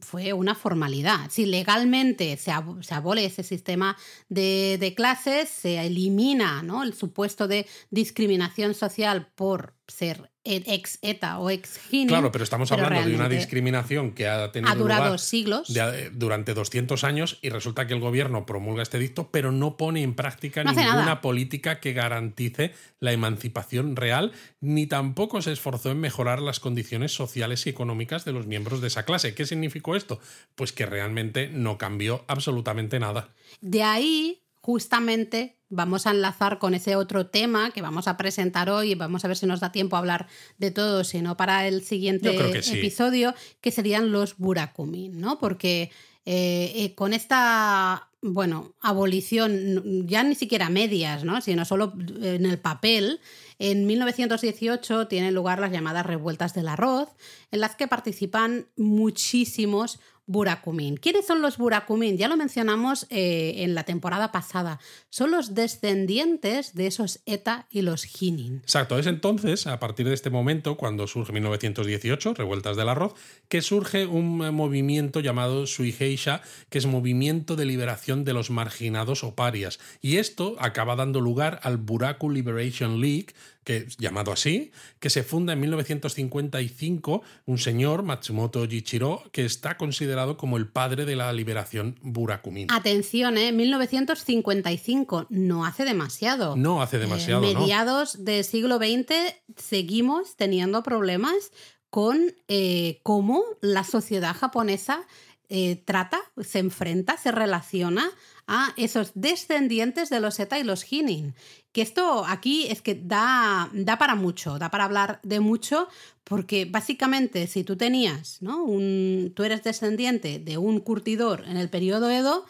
[0.00, 1.30] fue una formalidad.
[1.30, 3.96] Si legalmente se abole ese sistema
[4.28, 6.82] de, de, clases, se elimina ¿no?
[6.82, 12.08] el supuesto de discriminación social por ser ex ETA o ex Hinin.
[12.08, 15.72] Claro, pero estamos hablando de una discriminación que ha tenido ha durado lugar siglos.
[15.72, 20.02] De, durante 200 años y resulta que el gobierno promulga este dicto, pero no pone
[20.02, 21.20] en práctica no ninguna nada.
[21.20, 27.66] política que garantice la emancipación real, ni tampoco se esforzó en mejorar las condiciones sociales
[27.66, 29.34] y económicas de los miembros de esa clase.
[29.34, 30.20] ¿Qué significó esto?
[30.54, 33.30] Pues que realmente no cambió absolutamente nada.
[33.60, 38.92] De ahí justamente vamos a enlazar con ese otro tema que vamos a presentar hoy
[38.92, 41.84] y vamos a ver si nos da tiempo a hablar de todo, sino para el
[41.84, 42.78] siguiente que sí.
[42.78, 45.38] episodio, que serían los burakumin, ¿no?
[45.38, 45.90] Porque
[46.24, 51.42] eh, eh, con esta, bueno, abolición, ya ni siquiera medias, ¿no?
[51.42, 53.20] Sino solo en el papel,
[53.58, 57.10] En 1918 tienen lugar las llamadas revueltas del arroz,
[57.50, 60.96] en las que participan muchísimos Burakumin.
[60.96, 62.16] ¿Quiénes son los Burakumin?
[62.16, 64.80] Ya lo mencionamos eh, en la temporada pasada.
[65.10, 68.60] Son los descendientes de esos Eta y los Hinin.
[68.62, 73.14] Exacto, es entonces, a partir de este momento, cuando surge 1918, Revueltas del Arroz,
[73.48, 79.34] que surge un movimiento llamado Suigeisha, que es Movimiento de Liberación de los Marginados o
[79.34, 79.78] Parias.
[80.00, 83.28] Y esto acaba dando lugar al Buraku Liberation League,
[83.64, 90.36] que, llamado así, que se funda en 1955 un señor, Matsumoto Jichiro, que está considerado
[90.36, 92.68] como el padre de la liberación Burakumin.
[92.70, 93.52] Atención, ¿eh?
[93.52, 96.56] 1955, no hace demasiado.
[96.56, 97.44] No hace demasiado.
[97.44, 101.52] Eh, mediados del siglo XX seguimos teniendo problemas
[101.90, 105.06] con eh, cómo la sociedad japonesa
[105.48, 108.10] eh, trata, se enfrenta, se relaciona
[108.46, 111.34] a esos descendientes de los Eta y los Hinin.
[111.72, 115.88] Que esto aquí es que da, da para mucho, da para hablar de mucho,
[116.24, 118.62] porque básicamente si tú tenías, ¿no?
[118.62, 122.46] Un, tú eres descendiente de un curtidor en el periodo Edo,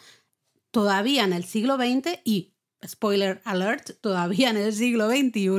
[0.71, 2.53] todavía en el siglo XX y,
[2.85, 5.49] spoiler alert, todavía en el siglo XXI,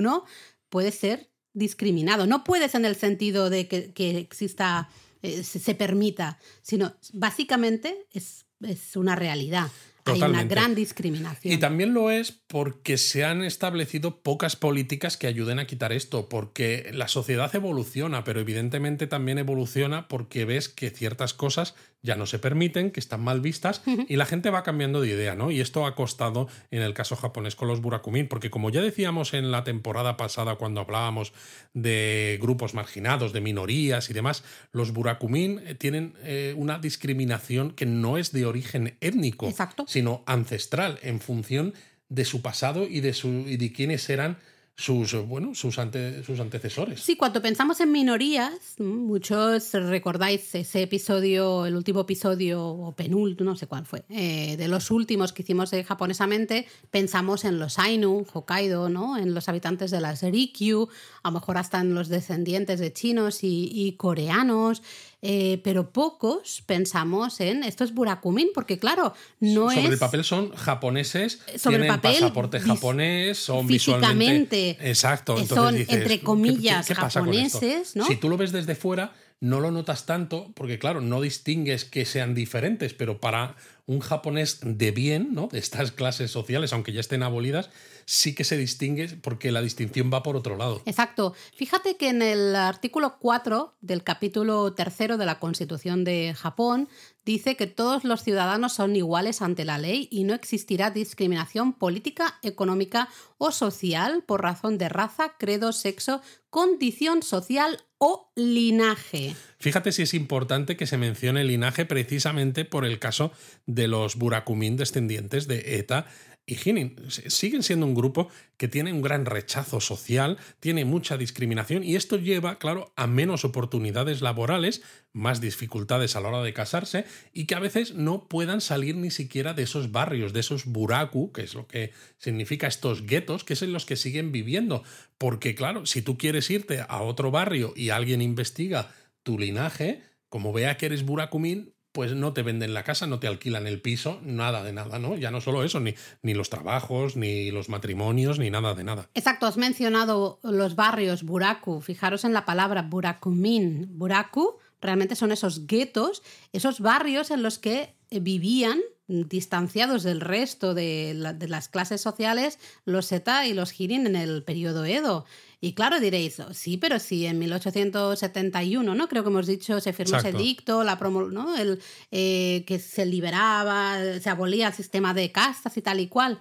[0.68, 2.26] puede ser discriminado.
[2.26, 4.90] No puedes en el sentido de que, que exista,
[5.22, 9.70] eh, se, se, permita, sino básicamente es, es una realidad.
[10.06, 10.38] Totalmente.
[10.38, 11.52] Hay una gran discriminación.
[11.52, 16.28] Y también lo es porque se han establecido pocas políticas que ayuden a quitar esto,
[16.28, 22.26] porque la sociedad evoluciona, pero evidentemente también evoluciona porque ves que ciertas cosas ya no
[22.26, 25.50] se permiten, que están mal vistas, y la gente va cambiando de idea, ¿no?
[25.50, 29.34] Y esto ha costado en el caso japonés con los Burakumin, porque como ya decíamos
[29.34, 31.32] en la temporada pasada cuando hablábamos
[31.74, 38.18] de grupos marginados, de minorías y demás, los Burakumin tienen eh, una discriminación que no
[38.18, 39.84] es de origen étnico, Exacto.
[39.88, 44.38] sino ancestral, en función de su pasado y de, su, y de quiénes eran
[44.78, 47.00] sus, bueno, sus, ante, sus antecesores.
[47.00, 53.56] Sí, cuando pensamos en minorías, muchos recordáis ese episodio, el último episodio, o penúltimo, no
[53.56, 58.26] sé cuál fue, eh, de los últimos que hicimos de japonesamente, pensamos en los Ainu,
[58.30, 59.16] Hokkaido, ¿no?
[59.16, 60.88] en los habitantes de las Rikyu,
[61.22, 64.82] a lo mejor hasta en los descendientes de chinos y coreanos.
[65.28, 69.92] Eh, pero pocos pensamos en estos Burakumin, porque claro, no Sobre es...
[69.92, 74.88] el papel son japoneses, Sobre tienen el papel, pasaporte japonés, son físicamente, visualmente...
[74.88, 75.36] Exacto.
[75.36, 77.04] eh, entonces son, dices, entre ¿qué- comillas, qué esto?
[77.04, 78.06] japoneses, ¿no?
[78.06, 82.04] Si tú lo ves desde fuera, no lo notas tanto, porque claro, no distingues que
[82.04, 85.48] sean diferentes, pero para un japonés de bien, ¿no?
[85.50, 87.70] De estas clases sociales, aunque ya estén abolidas,
[88.06, 90.80] sí que se distingue porque la distinción va por otro lado.
[90.86, 91.34] Exacto.
[91.54, 96.88] Fíjate que en el artículo 4 del capítulo tercero de la Constitución de Japón
[97.24, 102.38] dice que todos los ciudadanos son iguales ante la ley y no existirá discriminación política,
[102.42, 109.34] económica o social por razón de raza, credo, sexo, condición social o linaje.
[109.58, 113.32] Fíjate si es importante que se mencione el linaje precisamente por el caso
[113.66, 116.06] de los Burakumin descendientes de Eta
[116.46, 116.96] y Hinin.
[117.08, 122.16] Siguen siendo un grupo que tiene un gran rechazo social, tiene mucha discriminación y esto
[122.16, 124.82] lleva, claro, a menos oportunidades laborales,
[125.12, 129.10] más dificultades a la hora de casarse y que a veces no puedan salir ni
[129.10, 133.54] siquiera de esos barrios, de esos buraku, que es lo que significa estos guetos, que
[133.54, 134.84] es en los que siguen viviendo.
[135.18, 140.52] Porque, claro, si tú quieres irte a otro barrio y alguien investiga tu linaje, como
[140.52, 144.20] vea que eres burakumin, pues no te venden la casa, no te alquilan el piso,
[144.22, 145.16] nada de nada, ¿no?
[145.16, 149.08] Ya no solo eso, ni, ni los trabajos, ni los matrimonios, ni nada de nada.
[149.14, 151.80] Exacto, has mencionado los barrios buraku.
[151.80, 153.96] Fijaros en la palabra burakumin.
[153.96, 160.74] Buraku realmente son esos guetos, esos barrios en los que eh, vivían distanciados del resto
[160.74, 165.24] de, la- de las clases sociales los Seta y los Hirin en el periodo Edo.
[165.60, 169.08] Y claro, diréis, "Oh, sí, pero sí, en 1871, ¿no?
[169.08, 170.36] Creo que hemos dicho, se firmó Exacto.
[170.38, 171.56] ese dicto, la promo, ¿no?
[171.56, 176.38] El, eh, que se liberaba, se abolía el sistema de castas y tal y cual.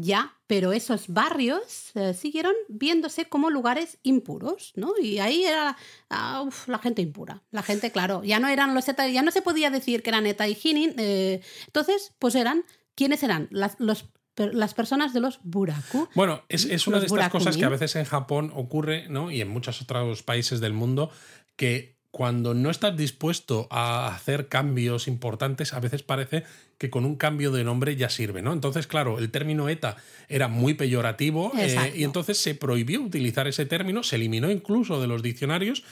[0.00, 4.92] Ya, pero esos barrios eh, siguieron viéndose como lugares impuros, ¿no?
[5.02, 5.76] Y ahí era
[6.08, 7.42] ah, uf, la gente impura.
[7.50, 10.24] La gente, claro, ya no eran los Eta, ya no se podía decir que eran
[10.26, 10.94] Eta y Hinin.
[10.98, 13.48] eh, entonces, pues eran, ¿quiénes eran?
[13.50, 16.08] Las, los, las personas de los Buraku.
[16.14, 19.32] Bueno, es, es una de estas cosas que a veces en Japón ocurre, ¿no?
[19.32, 21.10] Y en muchos otros países del mundo,
[21.56, 26.44] que cuando no estás dispuesto a hacer cambios importantes, a veces parece
[26.78, 28.52] que con un cambio de nombre ya sirve, ¿no?
[28.52, 29.96] Entonces, claro, el término ETA
[30.28, 35.08] era muy peyorativo eh, y entonces se prohibió utilizar ese término, se eliminó incluso de
[35.08, 35.82] los diccionarios,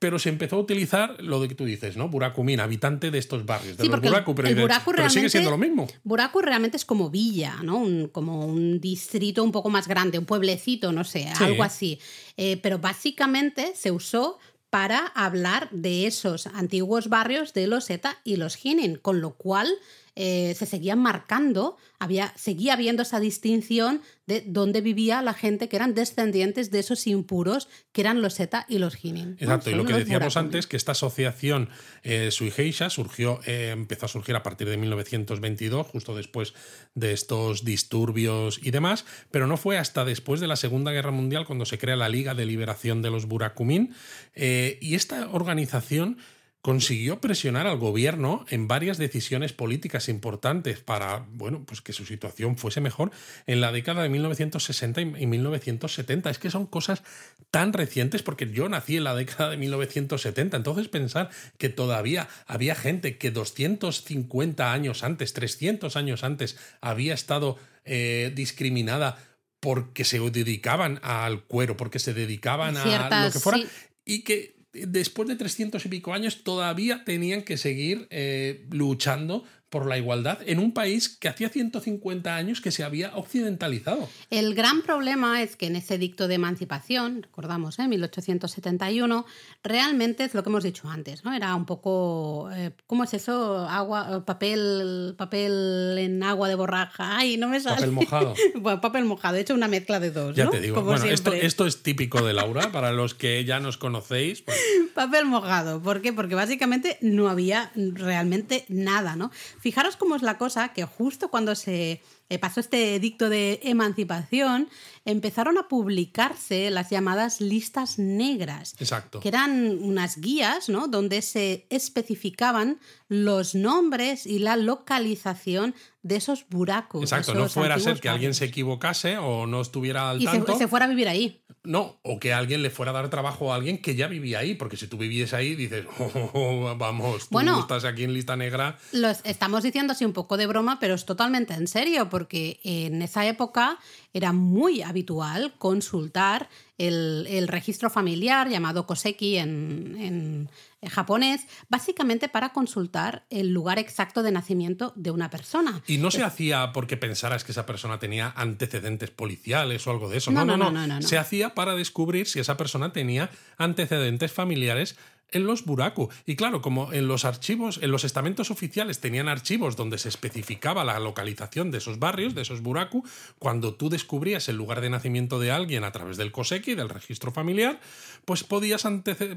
[0.00, 2.08] pero se empezó a utilizar lo de que tú dices, ¿no?
[2.08, 5.08] Burakumin, habitante de estos barrios, de Sí, los porque el- Buraku, pero, el Buraku pero
[5.08, 5.86] sigue siendo lo mismo.
[6.02, 7.76] Buraku realmente es como villa, ¿no?
[7.78, 11.44] Un- como un distrito un poco más grande, un pueblecito, no sé, Sí.
[11.44, 12.00] algo así.
[12.36, 14.40] Eh, pero básicamente se usó
[14.70, 19.68] para hablar de esos antiguos barrios de los Eta y los Hinin, con lo cual
[20.14, 25.76] eh, se seguían marcando, había, seguía habiendo esa distinción de dónde vivía la gente que
[25.76, 29.30] eran descendientes de esos impuros que eran los Eta y los Hinin.
[29.30, 29.36] ¿no?
[29.40, 30.46] Exacto, y lo que decíamos Burakumin.
[30.46, 31.70] antes, que esta asociación
[32.02, 36.54] eh, Sui Heisha surgió, eh, empezó a surgir a partir de 1922, justo después
[36.94, 41.46] de estos disturbios y demás, pero no fue hasta después de la Segunda Guerra Mundial
[41.46, 43.94] cuando se crea la Liga de Liberación de los Burakumin,
[44.34, 46.18] eh, y esta organización
[46.62, 52.56] consiguió presionar al gobierno en varias decisiones políticas importantes para, bueno, pues que su situación
[52.56, 53.10] fuese mejor
[53.46, 56.30] en la década de 1960 y y 1970.
[56.30, 57.02] Es que son cosas
[57.50, 60.56] tan recientes porque yo nací en la década de 1970.
[60.56, 67.58] Entonces pensar que todavía había gente que 250 años antes, 300 años antes, había estado
[67.84, 69.18] eh, discriminada
[69.58, 73.66] porque se dedicaban al cuero, porque se dedicaban a lo que fuera, sí.
[74.04, 79.86] y que después de 300 y pico años todavía tenían que seguir eh, luchando por
[79.86, 84.06] la igualdad en un país que hacía 150 años que se había occidentalizado.
[84.28, 87.88] El gran problema es que en ese dicto de emancipación, recordamos, ¿eh?
[87.88, 89.24] 1871,
[89.64, 91.32] realmente es lo que hemos dicho antes, ¿no?
[91.32, 93.66] Era un poco, eh, ¿cómo es eso?
[93.66, 97.16] Agua, papel, papel en agua de borraja.
[97.16, 97.76] Ay, no me sale.
[97.76, 98.34] Papel mojado.
[98.56, 100.50] bueno, papel mojado, he hecho una mezcla de dos, Ya ¿no?
[100.50, 100.74] te digo.
[100.74, 101.46] Como bueno, esto, siempre.
[101.46, 104.42] esto es típico de Laura, para los que ya nos conocéis.
[104.42, 104.58] pues,
[104.94, 105.80] Papel mojado.
[105.80, 106.12] ¿Por qué?
[106.12, 109.30] Porque básicamente no había realmente nada, ¿no?
[109.62, 114.68] Fijaros cómo es la cosa que justo cuando se eh, pasó este edicto de emancipación,
[115.04, 118.74] empezaron a publicarse las llamadas listas negras.
[118.78, 119.20] Exacto.
[119.20, 120.88] Que eran unas guías, ¿no?
[120.88, 122.78] Donde se especificaban
[123.08, 127.02] los nombres y la localización de esos buracos.
[127.02, 130.32] Exacto, no fuera a ser que alguien se equivocase o no estuviera al Y se,
[130.32, 130.58] tanto.
[130.58, 131.38] se fuera a vivir ahí.
[131.64, 134.54] No, o que alguien le fuera a dar trabajo a alguien que ya vivía ahí,
[134.54, 135.86] porque si tú vivies ahí dices,
[136.34, 137.60] "Oh, vamos, tú Bueno.
[137.60, 138.78] estás aquí en lista negra.
[138.90, 143.00] Los estamos diciendo así un poco de broma, pero es totalmente en serio, porque en
[143.02, 143.78] esa época
[144.14, 146.48] era muy habitual consultar
[146.78, 150.50] el, el registro familiar llamado Koseki en, en-
[150.82, 155.80] en japonés, básicamente para consultar el lugar exacto de nacimiento de una persona.
[155.86, 160.18] Y no se hacía porque pensaras que esa persona tenía antecedentes policiales o algo de
[160.18, 160.32] eso.
[160.32, 160.56] No, no.
[160.56, 161.00] no, no, no.
[161.02, 164.96] Se hacía para descubrir si esa persona tenía antecedentes familiares
[165.32, 166.08] en los buraku.
[166.26, 170.84] Y claro, como en los archivos, en los estamentos oficiales tenían archivos donde se especificaba
[170.84, 173.04] la localización de esos barrios, de esos buraku,
[173.38, 177.32] cuando tú descubrías el lugar de nacimiento de alguien a través del COSECI, del registro
[177.32, 177.80] familiar,
[178.24, 178.84] pues podías,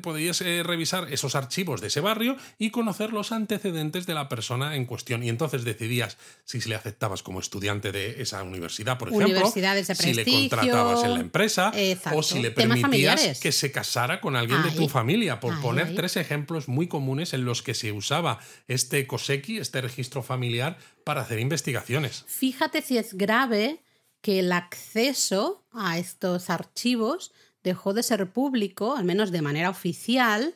[0.01, 4.75] podías eh, revisar esos archivos de ese barrio y conocer los antecedentes de la persona
[4.75, 5.23] en cuestión.
[5.23, 10.25] Y entonces decidías si le aceptabas como estudiante de esa universidad, por ejemplo, si le
[10.25, 12.19] contratabas en la empresa Exacto.
[12.19, 16.17] o si le permitías que se casara con alguien de tu familia, por poner tres
[16.17, 21.39] ejemplos muy comunes en los que se usaba este COSECI, este registro familiar, para hacer
[21.39, 22.25] investigaciones.
[22.27, 23.81] Fíjate si es grave
[24.21, 27.31] que el acceso a estos archivos
[27.63, 30.55] dejó de ser público, al menos de manera oficial,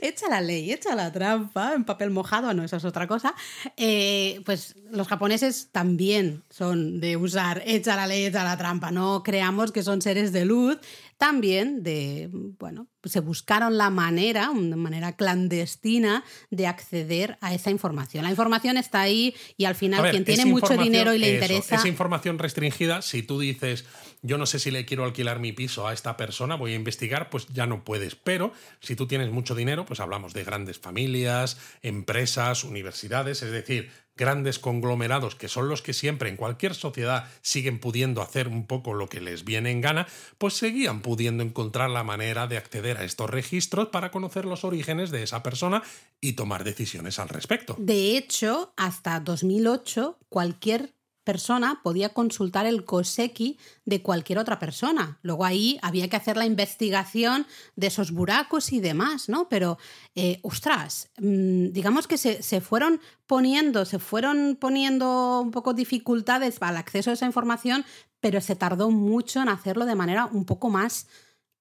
[0.00, 0.12] bien.
[0.12, 3.34] echa la ley, echa la trampa, en papel mojado, no, eso es otra cosa.
[3.76, 8.90] Eh, pues los japoneses también son de usar echa la ley, echa la trampa.
[8.90, 10.78] No creamos que son seres de luz.
[11.16, 18.24] También de, bueno, se buscaron la manera, una manera clandestina de acceder a esa información.
[18.24, 21.34] La información está ahí y al final ver, quien tiene mucho dinero y le eso,
[21.34, 21.74] interesa...
[21.76, 23.84] Esa información restringida, si tú dices,
[24.22, 27.30] yo no sé si le quiero alquilar mi piso a esta persona, voy a investigar,
[27.30, 28.14] pues ya no puedes.
[28.14, 33.90] Pero si tú tienes mucho dinero, pues hablamos de grandes familias, empresas, universidades, es decir,
[34.16, 38.92] grandes conglomerados que son los que siempre en cualquier sociedad siguen pudiendo hacer un poco
[38.92, 40.06] lo que les viene en gana,
[40.36, 45.10] pues seguían pudiendo encontrar la manera de acceder a estos registros para conocer los orígenes
[45.10, 45.82] de esa persona
[46.20, 47.76] y tomar decisiones al respecto.
[47.78, 50.92] De hecho, hasta 2008, cualquier
[51.30, 55.20] persona podía consultar el COSECI de cualquier otra persona.
[55.22, 59.48] Luego ahí había que hacer la investigación de esos buracos y demás, ¿no?
[59.48, 59.78] Pero,
[60.16, 66.56] eh, ostras, mm, digamos que se, se fueron poniendo, se fueron poniendo un poco dificultades
[66.60, 67.84] al acceso a esa información,
[68.18, 71.06] pero se tardó mucho en hacerlo de manera un poco más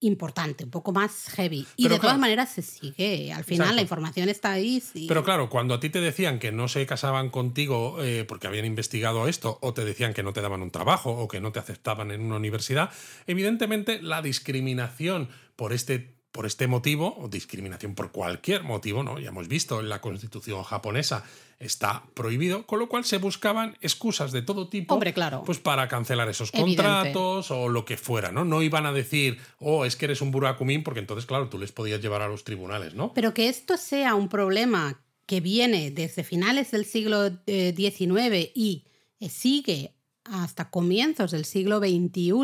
[0.01, 1.67] importante, un poco más heavy.
[1.75, 3.33] Y de todas maneras se sigue.
[3.33, 4.81] Al final la información está ahí.
[5.07, 8.65] Pero claro, cuando a ti te decían que no se casaban contigo eh, porque habían
[8.65, 11.59] investigado esto, o te decían que no te daban un trabajo, o que no te
[11.59, 12.91] aceptaban en una universidad,
[13.27, 19.19] evidentemente la discriminación por este por este motivo, o discriminación por cualquier motivo, ¿no?
[19.19, 21.23] Ya hemos visto en la constitución japonesa
[21.59, 25.43] está prohibido, con lo cual se buscaban excusas de todo tipo Hombre, claro.
[25.45, 28.45] pues para cancelar esos contratos o lo que fuera, ¿no?
[28.45, 31.71] No iban a decir, oh, es que eres un burakumín, porque entonces, claro, tú les
[31.71, 33.13] podías llevar a los tribunales, ¿no?
[33.13, 38.85] Pero que esto sea un problema que viene desde finales del siglo XIX eh, y
[39.29, 42.41] sigue hasta comienzos del siglo XXI,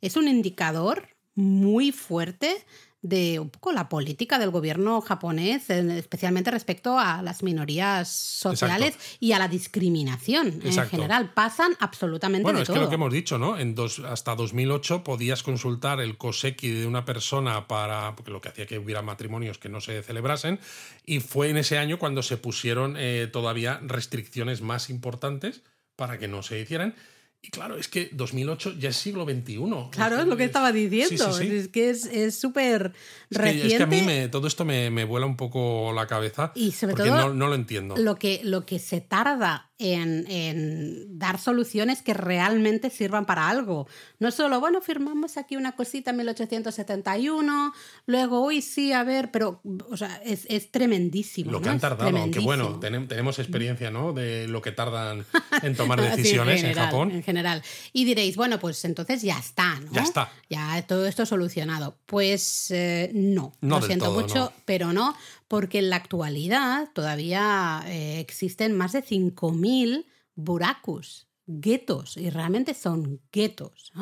[0.00, 2.64] es un indicador muy fuerte
[3.02, 9.32] de un poco la política del gobierno japonés, especialmente respecto a las minorías sociales y
[9.32, 11.32] a la discriminación en general.
[11.32, 13.58] Pasan absolutamente bueno, es que lo que hemos dicho, ¿no?
[13.58, 18.50] En dos, hasta 2008 podías consultar el koseki de una persona para, porque lo que
[18.50, 20.60] hacía que hubiera matrimonios que no se celebrasen,
[21.06, 25.62] y fue en ese año cuando se pusieron eh, todavía restricciones más importantes
[25.96, 26.94] para que no se hicieran.
[27.42, 29.58] Y claro, es que 2008 ya es siglo XXI.
[29.90, 31.38] Claro, es lo que estaba diciendo.
[31.40, 32.92] Es que es súper
[33.30, 33.66] reciente.
[33.68, 36.52] Es que a mí me, todo esto me, me, vuela un poco la cabeza.
[36.54, 37.96] Y sobre porque todo, no, no, lo entiendo.
[37.96, 43.88] Lo que, lo que se tarda en, dar soluciones que realmente sirvan para algo.
[44.18, 47.72] No solo, bueno, firmamos aquí una cosita en 1871,
[48.06, 51.50] luego, uy, sí, a ver, pero, o sea, es, es tremendísimo.
[51.50, 54.12] Lo que han tardado, aunque bueno, tenemos experiencia, ¿no?
[54.12, 55.24] De lo que tardan
[55.62, 57.10] en tomar decisiones en, Japón.
[57.10, 57.62] En general.
[57.92, 59.92] Y diréis, bueno, pues entonces ya está, ¿no?
[59.92, 60.32] Ya está.
[60.48, 61.96] Ya todo esto solucionado.
[62.06, 65.16] Pues eh, no, lo siento mucho, pero no,
[65.48, 73.20] porque en la actualidad todavía eh, existen más de 5.000 burakus, guetos, y realmente son
[73.32, 73.92] guetos,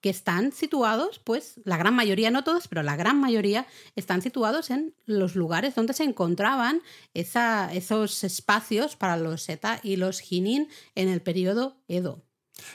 [0.00, 4.70] que están situados, pues la gran mayoría, no todos, pero la gran mayoría están situados
[4.70, 6.80] en los lugares donde se encontraban
[7.12, 12.25] esa, esos espacios para los Seta y los Hinin en el periodo Edo.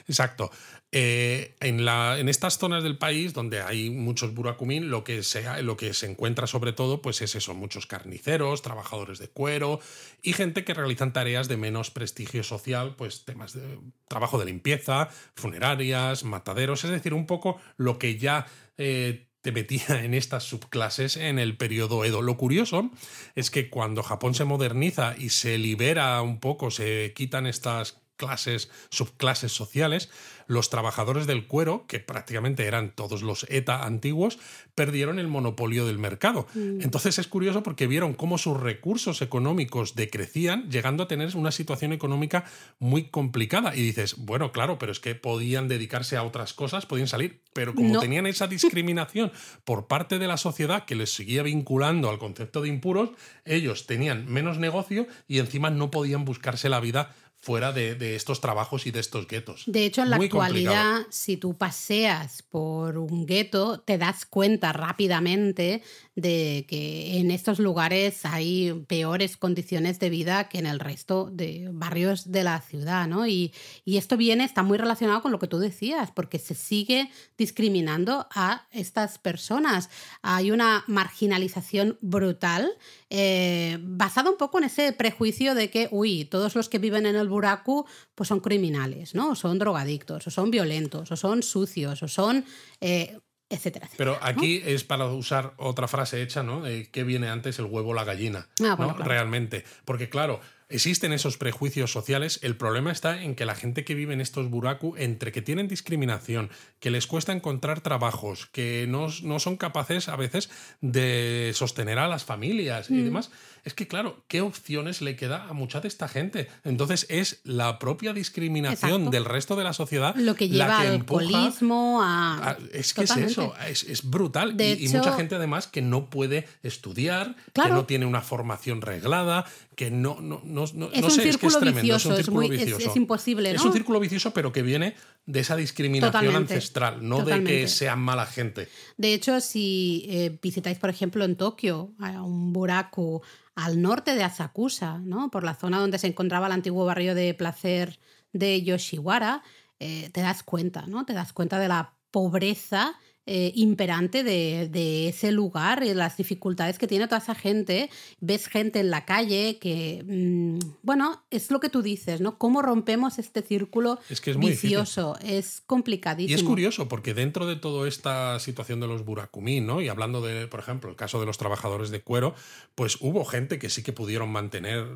[0.06, 0.50] Exacto.
[0.94, 5.76] Eh, en, en, estas zonas del país donde hay muchos burakumin, lo que, se, lo
[5.78, 9.80] que se encuentra sobre todo pues es eso, muchos carniceros, trabajadores de cuero
[10.20, 15.08] y gente que realizan tareas de menos prestigio social, pues temas de trabajo de limpieza,
[15.34, 18.46] funerarias, mataderos, es decir, un poco lo que ya...
[18.76, 22.22] Eh, te metía en estas subclases en el periodo Edo.
[22.22, 22.92] Lo curioso
[23.34, 28.70] es que cuando Japón se moderniza y se libera un poco, se quitan estas clases,
[28.90, 30.10] subclases sociales,
[30.46, 34.38] los trabajadores del cuero, que prácticamente eran todos los ETA antiguos,
[34.74, 36.46] perdieron el monopolio del mercado.
[36.54, 36.82] Mm.
[36.82, 41.92] Entonces es curioso porque vieron cómo sus recursos económicos decrecían, llegando a tener una situación
[41.92, 42.44] económica
[42.78, 43.74] muy complicada.
[43.74, 47.74] Y dices, bueno, claro, pero es que podían dedicarse a otras cosas, podían salir, pero
[47.74, 49.32] como tenían esa discriminación
[49.64, 53.10] por parte de la sociedad que les seguía vinculando al concepto de impuros,
[53.44, 58.86] ellos tenían menos negocio y encima no podían buscarse la vida fuera de, estos trabajos
[58.86, 59.64] y de estos guetos.
[59.66, 65.82] De hecho, en la actualidad, si tú paseas por un gueto, te das cuenta rápidamente
[66.14, 71.68] de que en estos lugares hay peores condiciones de vida que en el resto de
[71.72, 73.26] barrios de la ciudad, ¿no?
[73.26, 73.52] Y,
[73.86, 78.66] esto viene, está muy relacionado con lo que tú decías, porque se sigue discriminando a
[78.70, 79.90] estas personas.
[80.22, 82.70] Hay una marginalización brutal
[83.14, 87.14] eh, basada un poco en ese prejuicio de que, uy, todos los que viven en
[87.14, 87.84] el buraku
[88.14, 89.32] pues son criminales, ¿no?
[89.32, 92.46] O son drogadictos, o son violentos, o son sucios, o son...
[92.80, 93.18] Eh,
[93.50, 96.62] etcétera, Pero aquí es para usar otra frase hecha, ¿no?
[96.62, 98.94] Qué viene antes el huevo o la gallina, ah, ¿no?
[98.94, 99.62] Realmente.
[99.84, 100.40] Porque claro,
[100.72, 102.40] Existen esos prejuicios sociales.
[102.42, 105.68] El problema está en que la gente que vive en estos buraku, entre que tienen
[105.68, 106.48] discriminación,
[106.80, 110.48] que les cuesta encontrar trabajos, que no, son capaces a veces
[110.80, 113.04] de sostener a las familias y mm.
[113.04, 113.30] demás,
[113.64, 116.48] es que claro, ¿qué opciones le queda a mucha de esta gente?
[116.64, 122.00] Entonces es la propia discriminación del resto de la sociedad lo que lleva al alcoholismo,
[122.02, 122.56] a...
[122.72, 124.56] Es que es eso, es, brutal.
[124.58, 129.44] y, mucha gente además que no puede estudiar, que no tiene una formación reglada,
[129.74, 132.48] que no, no, no, no, es un sé, es que es tremendo, es un círculo
[132.48, 132.90] vicioso.
[132.90, 133.56] Es, imposible, ¿no?
[133.56, 134.94] Es un círculo vicioso, pero que viene
[135.24, 138.68] de esa discriminación ancestral, no de que sean mala gente.
[138.96, 143.22] De hecho, si eh, visitáis, por ejemplo, en Tokio, a un buraku
[143.54, 145.30] al norte de Asakusa, ¿no?
[145.30, 147.98] por la zona donde se encontraba el antiguo barrio de placer
[148.32, 149.42] de Yoshiwara,
[149.78, 151.04] eh, te das cuenta, ¿no?
[151.04, 152.94] Te das cuenta de la pobreza
[153.24, 157.88] eh, imperante de, ese lugar y las dificultades que tiene toda esa gente.
[158.20, 162.36] Ves gente en la calle que, mm, bueno, es lo que tú dices, ¿no?
[162.38, 164.00] ¿Cómo rompemos este círculo
[164.38, 165.16] vicioso?
[165.24, 166.36] Es complicadísimo.
[166.36, 169.80] Y es curioso porque dentro de toda esta situación de los burakumín, ¿no?
[169.80, 172.34] Y hablando de, por ejemplo, el caso de los trabajadores de cuero,
[172.74, 174.86] pues hubo gente que sí que pudieron mantener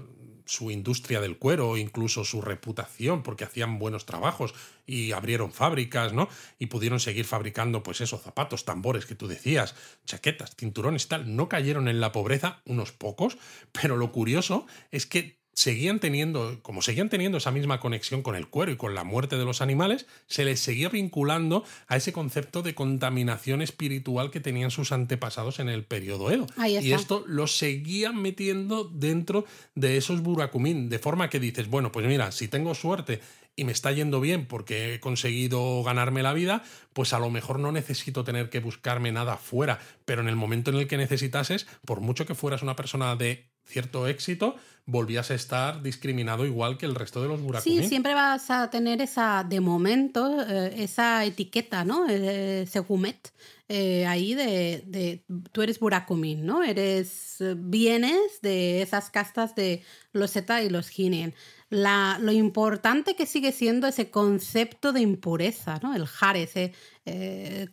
[0.47, 4.55] su industria del cuero, incluso su reputación, porque hacían buenos trabajos
[4.87, 6.29] y abrieron fábricas, ¿no?
[6.59, 9.75] Y pudieron seguir fabricando, pues eso, zapatos, tambores que tú decías,
[10.07, 11.37] chaquetas, cinturones tal.
[11.37, 13.37] No cayeron en la pobreza unos pocos,
[13.73, 18.47] pero lo curioso es que seguían teniendo, como seguían teniendo esa misma conexión con el
[18.47, 22.61] cuero y con la muerte de los animales, se les seguía vinculando a ese concepto
[22.61, 26.47] de contaminación espiritual que tenían sus antepasados en el periodo Edo.
[26.69, 32.07] Y esto lo seguían metiendo dentro de esos burakumín, de forma que dices, bueno, pues
[32.07, 33.21] mira, si tengo suerte
[33.57, 37.59] y me está yendo bien porque he conseguido ganarme la vida, pues a lo mejor
[37.61, 41.67] no necesito tener que buscarme nada fuera, pero en el momento en el que necesitases,
[41.87, 46.87] por mucho que fueras una persona de cierto éxito, volvías a estar discriminado igual que
[46.87, 47.83] el resto de los burakumin.
[47.83, 52.09] Sí, siempre vas a tener esa, de momento, eh, esa etiqueta, ¿no?
[52.09, 53.33] Eh, ese gumet
[53.69, 56.63] eh, ahí de, de, tú eres burakumin, ¿no?
[56.63, 59.83] Eres, vienes de esas castas de
[60.13, 61.35] los Zeta y los Hinen.
[61.69, 65.97] La, lo importante que sigue siendo ese concepto de impureza, ¿no?
[65.97, 66.73] El jare, ese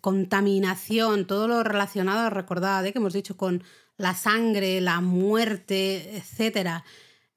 [0.02, 3.64] contaminación, todo lo relacionado, recordad, que hemos dicho con
[3.98, 6.84] la sangre, la muerte, etcétera.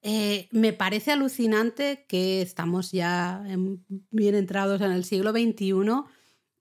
[0.08, 3.42] Eh, me parece alucinante que estamos ya
[4.12, 5.74] bien entrados en el siglo XXI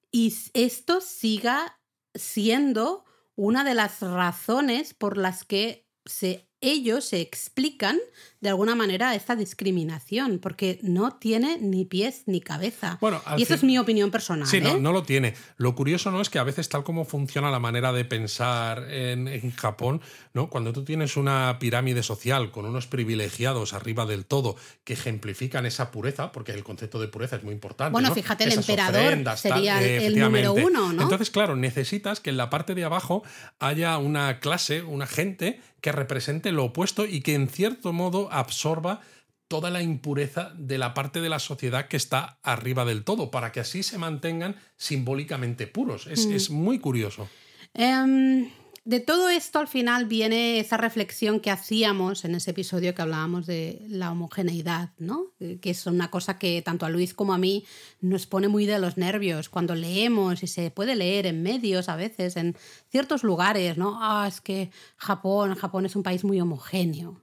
[0.10, 1.80] y esto siga
[2.16, 8.00] siendo una de las razones por las que se ellos se explican
[8.46, 13.00] de alguna manera esta discriminación, porque no tiene ni pies ni cabeza.
[13.02, 14.48] Bueno, y eso es mi opinión personal.
[14.48, 14.80] Sí, no, ¿eh?
[14.80, 15.34] no, lo tiene.
[15.58, 19.28] Lo curioso no es que a veces tal como funciona la manera de pensar en,
[19.28, 20.00] en, Japón,
[20.34, 20.50] ¿no?
[20.50, 25.90] cuando tú tienes una pirámide social con unos privilegiados arriba del todo que ejemplifican esa
[25.90, 27.92] pureza, porque el concepto de pureza es muy importante.
[27.94, 31.02] Bueno, fíjate, el emperador sería el número uno, ¿no?
[31.02, 33.24] Entonces, claro, necesitas que en la parte de abajo
[33.60, 39.02] haya una clase, una gente que represente lo opuesto y que en cierto modo absorba
[39.48, 43.52] toda la impureza de la parte de la sociedad que está arriba del todo, para
[43.52, 46.08] que así se mantengan simbólicamente puros.
[46.08, 46.54] Es, mm.
[46.54, 47.30] muy curioso.
[47.74, 48.50] Em,
[48.86, 53.48] de todo esto al final viene esa reflexión que hacíamos en ese episodio que hablábamos
[53.48, 55.34] de la homogeneidad, ¿no?
[55.40, 57.66] Eh, que es una cosa que tanto a Luis como a mí
[58.00, 61.96] nos pone muy de los nervios cuando leemos y se puede leer en medios a
[61.96, 62.56] veces, en
[62.92, 63.98] ciertos lugares, ¿no?
[64.00, 67.20] Ah, es que Japón, Japón es un país muy homogéneo,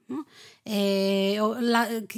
[0.65, 1.39] eh,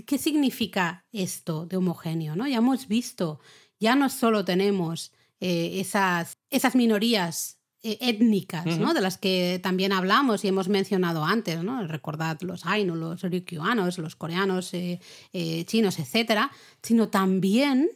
[0.07, 2.34] ¿qué, significa esto de homogéneo?
[2.34, 2.47] ¿no?
[2.47, 3.40] Ya hemos visto,
[3.78, 8.95] ya no solo tenemos eh, esas, esas minorías eh, étnicas, ¿no?
[8.95, 11.87] De las que también hablamos y hemos mencionado antes, ¿no?
[11.87, 15.01] Recordad los Ainu, los Ryukyuanos, los coreanos, eh,
[15.35, 16.51] eh, chinos, etcétera,
[16.82, 17.91] sino también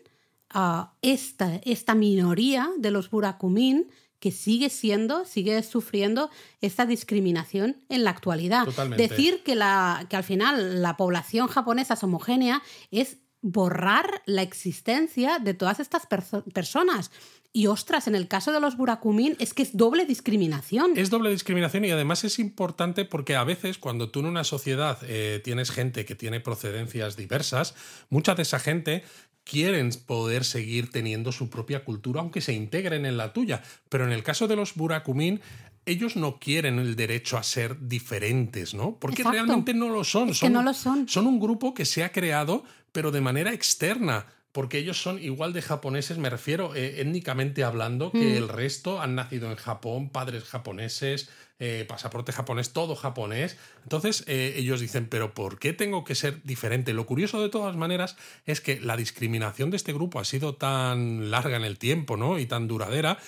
[0.54, 3.88] uh, esta, esta minoría de los Burakumin
[4.20, 6.28] que sigue siendo, sigue sufriendo
[6.60, 8.66] esta discriminación en la actualidad.
[8.94, 15.38] Decir que, la, que al final la población japonesa es homogénea es borrar la existencia
[15.38, 16.06] de todas estas
[16.52, 17.10] personas.
[17.52, 20.92] Y ostras, en el caso de los Burakumin es que es doble discriminación.
[20.96, 24.98] Es doble discriminación y además es importante porque a veces cuando tú en una sociedad
[25.02, 27.74] eh, tienes gente que tiene procedencias diversas,
[28.10, 29.02] mucha de esa gente
[29.44, 33.62] quieren poder seguir teniendo su propia cultura aunque se integren en la tuya.
[33.88, 35.40] Pero en el caso de los Burakumin
[35.86, 38.98] ellos no quieren el derecho a ser diferentes, ¿no?
[39.00, 40.34] Porque realmente no lo son.
[40.34, 41.08] son no lo son.
[41.08, 44.26] Son un grupo que se ha creado, pero de manera externa
[44.58, 48.36] porque ellos son igual de japoneses, me refiero eh, étnicamente hablando, que mm.
[48.38, 51.30] el resto han nacido en Japón, padres japoneses,
[51.60, 53.56] eh, pasaporte japonés, todo japonés.
[53.84, 56.92] Entonces eh, ellos dicen, pero ¿por qué tengo que ser diferente?
[56.92, 61.30] Lo curioso de todas maneras es que la discriminación de este grupo ha sido tan
[61.30, 62.40] larga en el tiempo, ¿no?
[62.40, 63.18] Y tan duradera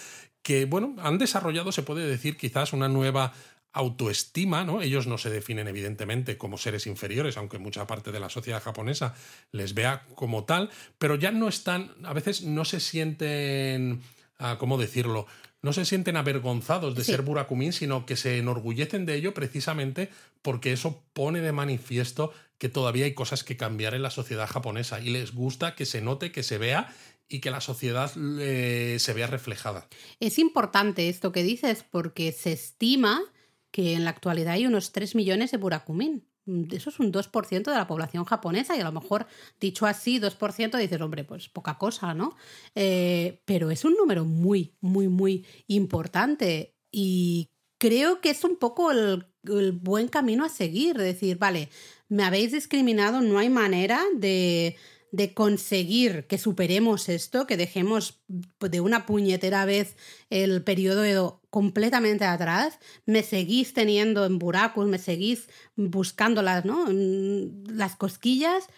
[0.43, 3.35] que, bueno, han desarrollado, se puede decir, quizás una nueva
[3.73, 4.83] autoestima, ¿no?
[4.83, 9.15] Ellos no se definen evidentemente como seres inferiores, aunque mucha parte de la sociedad japonesa
[9.53, 14.01] les vea como tal, pero ya no están, a veces no se sienten,
[14.39, 15.27] ah, ¿cómo decirlo?
[15.63, 20.09] No se sienten avergonzados de ser burakumin, sino que se enorgullecen de ello precisamente
[20.43, 25.01] porque eso pone de manifiesto que todavía hay cosas que cambiar en la sociedad japonesa
[25.01, 26.95] y les gusta que se note, que se vea
[27.29, 28.11] y que la sociedad
[28.41, 29.87] eh, se vea reflejada.
[30.19, 33.23] Es importante esto que dices porque se estima
[33.71, 36.27] que en la actualidad hay unos 3 millones de Burakumin.
[36.73, 39.27] eso es un 2% de la población japonesa y a lo mejor
[39.61, 42.37] dicho así, 2% dices, hombre, pues poca cosa, ¿no?
[42.75, 48.91] Eh, pero es un número muy, muy, muy importante y creo que es un poco
[48.91, 51.71] el, el buen camino a seguir, decir, vale,
[52.09, 54.77] me habéis discriminado, no hay manera de
[55.13, 59.97] de conseguir que superemos esto, que dejemos de una puñetera vez
[60.31, 66.87] el periodo Edo completamente atrás, me seguís teniendo en buracos, me seguís buscando las, ¿no?
[66.91, 68.69] las cosquillas,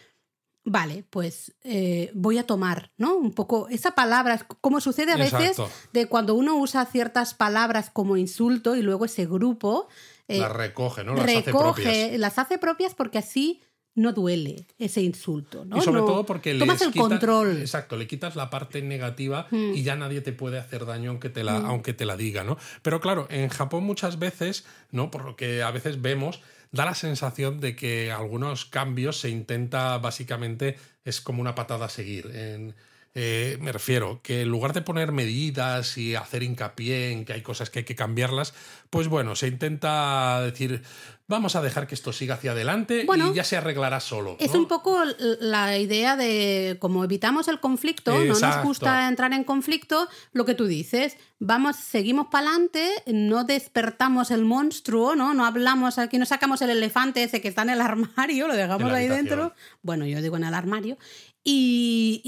[0.64, 3.16] vale, pues eh, voy a tomar, ¿no?
[3.16, 5.56] Un poco esa palabra, como sucede a veces
[5.92, 9.88] de cuando uno usa ciertas palabras como insulto y luego ese grupo...
[10.28, 11.14] Eh, las recoge, ¿no?
[11.14, 12.18] Las hace propias.
[12.18, 13.60] Las hace propias porque así
[13.94, 15.64] no duele ese insulto.
[15.64, 15.78] ¿no?
[15.78, 17.58] Y sobre todo porque tomas el control.
[17.60, 19.74] Exacto, le quitas la parte negativa y mm.
[19.74, 21.66] ya nadie te puede hacer daño aunque te la, mm.
[21.66, 22.56] aunque te la diga, ¿no?
[22.82, 25.10] Pero claro, en Japón muchas veces, ¿no?
[25.10, 26.40] Por lo que a veces vemos,
[26.70, 31.90] da la sensación de que algunos cambios se intenta básicamente es como una patada a
[31.90, 32.30] seguir.
[32.34, 32.74] En,
[33.14, 37.42] eh, me refiero que en lugar de poner medidas y hacer hincapié en que hay
[37.42, 38.54] cosas que hay que cambiarlas,
[38.88, 40.82] pues bueno, se intenta decir,
[41.26, 44.36] vamos a dejar que esto siga hacia adelante y ya se arreglará solo.
[44.38, 45.02] Es un poco
[45.40, 50.54] la idea de, como evitamos el conflicto, no nos gusta entrar en conflicto, lo que
[50.54, 55.34] tú dices, vamos, seguimos para adelante, no despertamos el monstruo, ¿no?
[55.34, 58.92] No hablamos aquí, no sacamos el elefante ese que está en el armario, lo dejamos
[58.92, 59.54] ahí dentro.
[59.82, 60.96] Bueno, yo digo en el armario.
[61.44, 62.20] Y,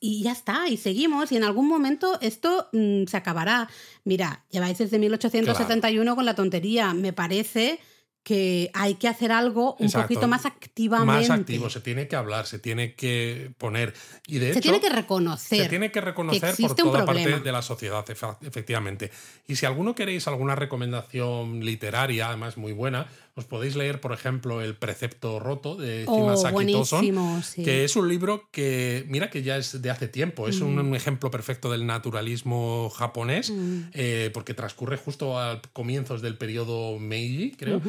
[0.00, 3.68] y, ya está, y seguimos, y en algún momento esto mm, se acabará.
[4.04, 7.80] Mira, lleváis desde 1871 con la tontería, me parece
[8.22, 11.28] que hay que hacer algo un poquito más activamente.
[11.28, 13.94] Más activo, se tiene que hablar, se tiene que poner.
[14.28, 15.64] Y de se tiene que reconocer.
[15.64, 18.04] Se tiene que reconocer por toda parte de la sociedad,
[18.42, 19.10] efectivamente.
[19.48, 24.60] Y si alguno queréis alguna recomendación literaria, además muy buena, os podéis leer, por ejemplo,
[24.60, 29.80] El Precepto Roto de Chimasaki oh, que es un libro que, mira que ya es
[29.80, 30.94] de hace tiempo, es un, mm.
[30.94, 33.80] ejemplo perfecto del naturalismo japonés, mm.
[33.94, 37.80] eh, porque transcurre justo a comienzos del periodo Meiji, creo.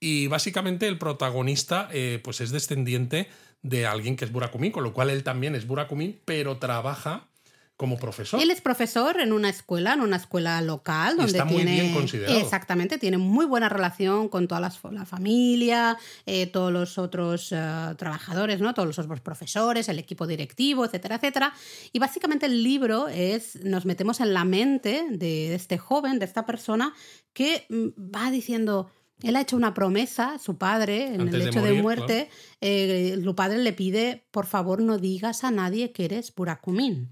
[0.00, 3.28] Y básicamente el protagonista eh, pues es descendiente
[3.62, 7.28] de alguien que es Burakumin, con lo cual él también es Burakumin, pero trabaja
[7.76, 8.40] como profesor.
[8.40, 12.38] Él es profesor en una escuela, en una escuela local, donde está muy bien considerado.
[12.38, 14.70] Exactamente, tiene muy buena relación con toda la
[15.04, 18.72] familia, eh, todos los otros eh, trabajadores, ¿no?
[18.72, 21.52] todos los otros profesores, el equipo directivo, etcétera, etcétera.
[21.92, 26.46] Y básicamente el libro es, nos metemos en la mente de este joven, de esta
[26.46, 26.94] persona,
[27.34, 28.90] que mm, va diciendo,
[29.22, 32.30] él ha hecho una promesa, su padre, en el hecho de, muerte,
[32.62, 37.10] eh, su padre le pide, por favor, no digas a nadie que eres Burakumin.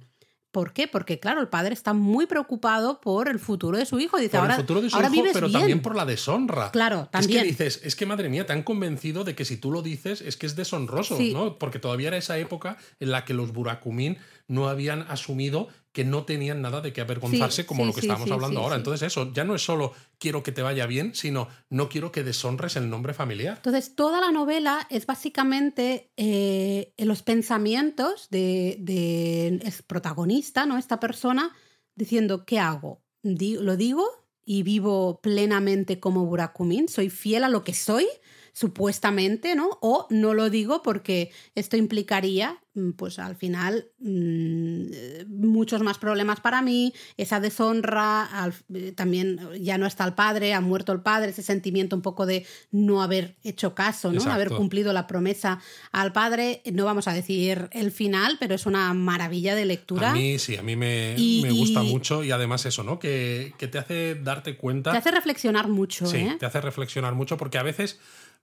[0.54, 0.86] ¿Por qué?
[0.86, 4.18] Porque, claro, el padre está muy preocupado por el futuro de su hijo.
[4.18, 6.70] Dice, por ahora, el futuro de su hijo, pero también por la deshonra.
[6.70, 7.40] Claro, también.
[7.40, 9.82] Es que dices, es que madre mía, te han convencido de que si tú lo
[9.82, 11.58] dices es que es deshonroso, ¿no?
[11.58, 16.24] Porque todavía era esa época en la que los Burakumin no habían asumido que no
[16.24, 18.74] tenían nada de qué avergonzarse como lo que estamos hablando ahora.
[18.74, 22.24] Entonces eso, ya no es solo quiero que te vaya bien, sino no quiero que
[22.24, 23.58] deshonres el nombre familiar.
[23.58, 30.78] Entonces toda la novela es básicamente eh, los pensamientos del de, protagonista, ¿no?
[30.78, 31.54] Esta persona
[31.94, 33.04] diciendo, ¿qué hago?
[33.22, 34.04] ¿Lo digo
[34.44, 36.88] y vivo plenamente como Burakumin?
[36.88, 38.08] ¿Soy fiel a lo que soy?
[38.54, 39.78] Supuestamente, ¿no?
[39.82, 46.38] O no lo digo porque esto implicaría, mm, pues al final, mm, muchos más problemas
[46.38, 48.28] para mí, esa deshonra,
[48.72, 52.26] eh, también ya no está el padre, ha muerto el padre, ese sentimiento un poco
[52.26, 54.22] de no haber hecho caso, ¿no?
[54.30, 56.62] Haber cumplido la promesa al padre.
[56.72, 60.12] No vamos a decir el final, pero es una maravilla de lectura.
[60.12, 63.00] A mí sí, a mí me, me gusta mucho y además eso, ¿no?
[63.00, 64.92] Que, que, te hace darte cuenta.
[64.92, 66.36] Te hace reflexionar mucho, sí, ¿eh?
[66.38, 67.98] te hace reflexionar mucho porque a veces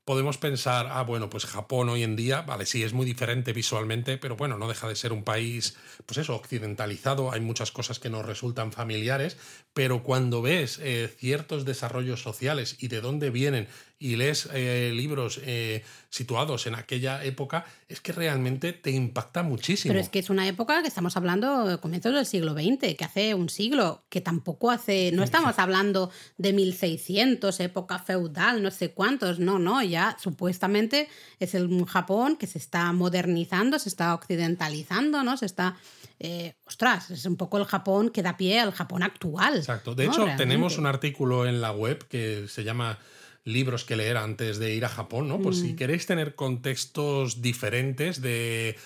[0.06, 4.18] podemos pensar, ah, bueno, pues Japón hoy en día, vale, sí, es muy diferente visualmente,
[4.18, 8.10] pero bueno, no deja de ser un país, pues eso, occidentalizado, hay muchas cosas que
[8.10, 9.38] nos resultan familiares,
[9.74, 13.68] pero cuando ves eh, ciertos desarrollos sociales y de dónde vienen
[14.02, 19.93] y lees eh, libros eh, situados en aquella época, es que realmente te impacta muchísimo.
[19.93, 23.06] Pero es que es una época que estamos hablando de comienzos del siglo XX, que
[23.06, 28.91] hace un siglo, que tampoco hace, no estamos hablando de 1600, época feudal, no sé
[28.91, 31.08] cuántos, no, no, ya supuestamente
[31.39, 35.38] es el Japón que se está modernizando, se está occidentalizando, ¿no?
[35.38, 35.78] Se está...
[36.20, 39.58] Eh, ostras, es un poco el Japón que da pie al Japón actual.
[39.58, 39.95] Exacto.
[39.95, 42.99] De hecho, tenemos un artículo en la web que se llama
[43.44, 45.42] libros que leer antes de ir a Japón, ¿no?
[45.42, 45.76] Por si mm.
[45.76, 48.78] queréis tener contextos diferentes de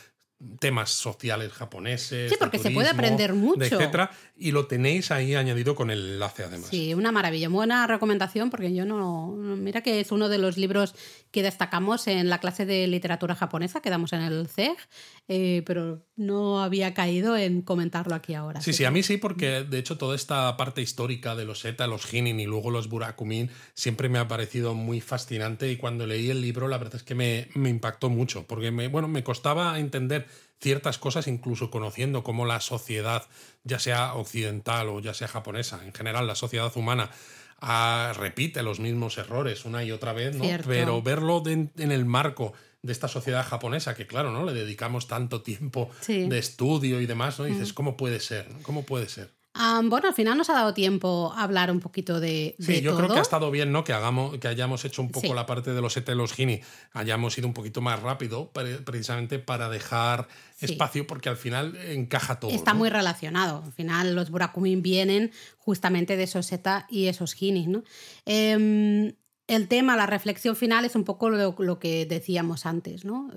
[0.60, 2.30] temas sociales japoneses.
[2.30, 3.64] Sí, porque se puede aprender mucho.
[3.64, 6.70] Etcétera, y lo tenéis ahí añadido con el enlace además.
[6.70, 10.94] Sí, una maravilla, buena recomendación porque yo no, mira que es uno de los libros
[11.32, 14.78] que destacamos en la clase de literatura japonesa que damos en el CEG,
[15.28, 18.62] eh, pero no había caído en comentarlo aquí ahora.
[18.62, 21.88] Sí, sí, a mí sí, porque de hecho toda esta parte histórica de los Zeta,
[21.88, 26.30] los Hinin y luego los Burakumin siempre me ha parecido muy fascinante y cuando leí
[26.30, 29.80] el libro la verdad es que me, me impactó mucho, porque me, bueno, me costaba
[29.80, 30.28] entender
[30.62, 33.24] ciertas cosas, incluso conociendo cómo la sociedad,
[33.64, 37.10] ya sea occidental o ya sea japonesa, en general la sociedad humana,
[38.16, 40.46] repite los mismos errores una y otra vez, ¿no?
[40.68, 42.54] Pero verlo en el marco
[42.86, 44.46] de esta sociedad japonesa, que claro, ¿no?
[44.46, 47.46] Le dedicamos tanto tiempo de estudio y demás, ¿no?
[47.46, 48.48] dices, ¿cómo puede ser?
[48.62, 49.34] ¿Cómo puede ser?
[49.84, 52.58] bueno, al final nos ha dado tiempo a hablar un poquito de.
[52.60, 53.86] Sí, yo creo que ha estado bien, ¿no?
[53.86, 56.60] Que hagamos, que hayamos hecho un poco la parte de los ET los Gini,
[56.92, 60.28] hayamos ido un poquito más rápido, precisamente para dejar
[60.60, 62.52] espacio, porque al final encaja todo.
[62.52, 63.64] Está muy relacionado.
[63.66, 67.84] Al final, los Burakumin vienen justamente de esos ETA y esos Gini, ¿no?
[68.26, 69.14] Em,
[69.48, 73.30] el tema, la reflexión final es un poco lo, que decíamos antes, ¿no?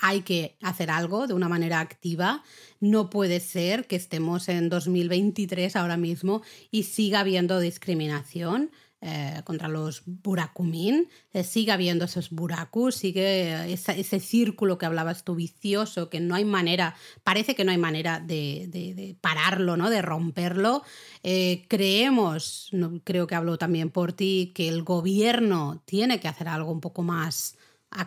[0.00, 2.42] Hay que hacer algo de una manera activa.
[2.80, 6.42] No puede ser que estemos en 2023 ahora mismo
[6.72, 8.72] y siga habiendo discriminación.
[9.04, 15.34] Eh, contra los burakumin, eh, sigue habiendo esos burakus, sigue ese círculo que hablabas tú
[15.34, 16.94] vicioso, que no hay manera,
[17.24, 19.90] parece que no hay manera de, pararlo, ¿no?
[19.90, 20.84] de romperlo.
[21.24, 22.70] Eh, creemos,
[23.02, 27.02] creo que hablo también por ti, que el gobierno tiene que hacer algo un poco
[27.02, 27.58] más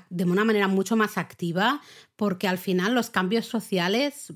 [0.10, 1.82] de una manera mucho más activa,
[2.16, 4.34] porque al final los cambios sociales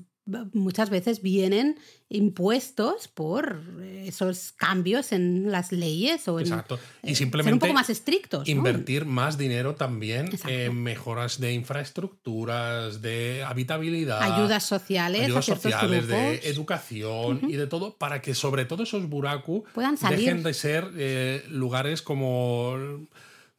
[0.52, 3.62] muchas veces vienen impuestos por
[4.04, 6.78] esos cambios en las leyes o en Exacto.
[7.02, 8.48] y simplemente ser un poco más estrictos.
[8.48, 16.48] Invertir más dinero también en mejoras de infraestructuras, de habitabilidad, ayudas sociales, ayudas sociales, de
[16.48, 20.20] educación y de todo, para que sobre todo esos buraku Puedan salir.
[20.20, 22.76] dejen de ser eh, lugares como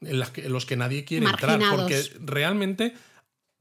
[0.01, 0.19] en
[0.51, 2.93] los que nadie quiere entrar, porque realmente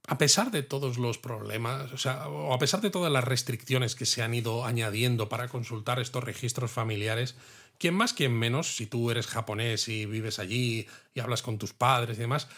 [0.07, 3.95] a pesar de todos los problemas, o sea, o a pesar de todas las restricciones
[3.95, 7.37] que se han ido añadiendo para consultar estos registros familiares,
[7.79, 11.73] quien más, quien menos, si tú eres japonés y vives allí y hablas con tus
[11.73, 12.49] padres y demás,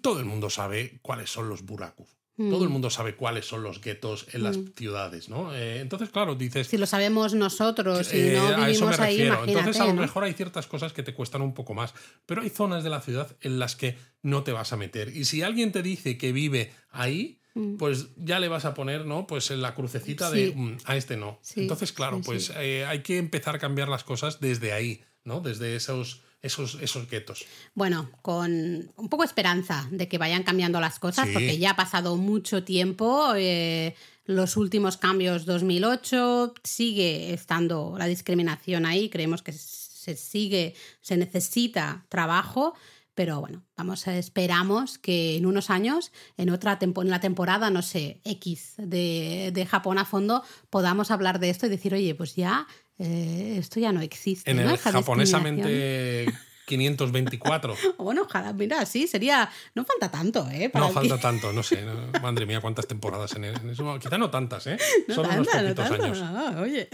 [0.00, 2.08] todo el mundo sabe cuáles son los burakus.
[2.36, 2.72] Todo el mm.
[2.72, 4.72] mundo sabe cuáles son los guetos en las mm.
[4.76, 5.54] ciudades, ¿no?
[5.54, 6.66] Eh, entonces, claro, dices.
[6.66, 10.92] Si lo sabemos nosotros y no vivimos ahí, Entonces, a lo mejor hay ciertas cosas
[10.92, 11.94] que te cuestan un poco más,
[12.26, 15.16] pero hay zonas de la ciudad en las que no te vas a meter.
[15.16, 17.76] Y si alguien te dice que vive ahí, mm.
[17.76, 19.28] pues ya le vas a poner, ¿no?
[19.28, 21.38] Pues en la crucecita de a este no.
[21.54, 25.38] Entonces, claro, pues eh, hay que empezar a cambiar las cosas desde ahí, ¿no?
[25.40, 27.44] Desde esos esos, esos guetos.
[27.74, 31.76] Bueno, con un poco de esperanza de que vayan cambiando las cosas, porque ya ha
[31.76, 33.32] pasado mucho tiempo.
[33.34, 33.94] Eh,
[34.26, 39.08] los últimos cambios 2008 sigue estando la discriminación ahí.
[39.08, 42.74] Creemos que se sigue, se necesita trabajo.
[43.14, 48.20] Pero bueno, vamos, esperamos que en unos años, en otra en la temporada, no sé,
[48.24, 52.66] X de, de Japón a fondo, podamos hablar de esto y decir, oye, pues ya
[52.98, 54.50] eh, esto ya no existe.
[54.50, 56.26] En el japonesamente
[56.66, 57.76] 524.
[57.98, 59.50] bueno, ojalá, mira, sí, sería.
[59.74, 60.70] No falta tanto, ¿eh?
[60.72, 61.84] no falta tanto, no sé.
[62.22, 63.98] madre mía, cuántas temporadas en, eso.
[63.98, 64.78] Quizá no tantas, ¿eh?
[65.08, 66.22] No Son unos poquitos años.
[66.58, 66.88] oye.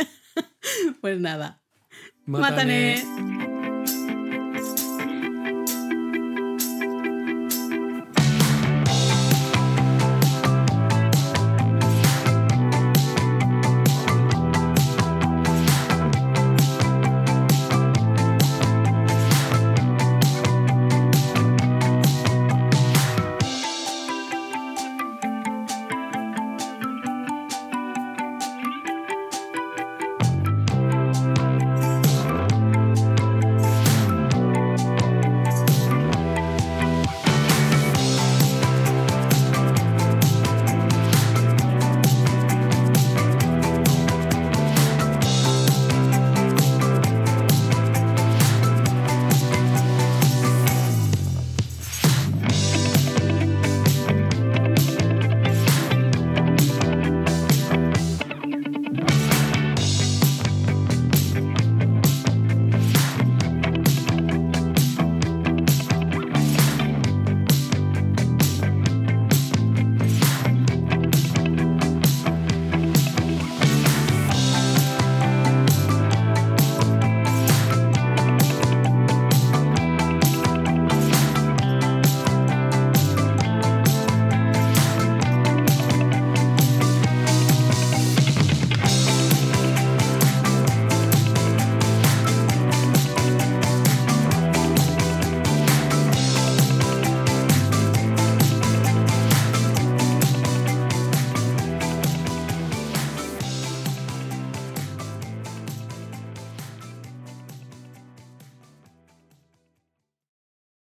[1.00, 1.62] pues nada.
[2.26, 3.29] Mátane.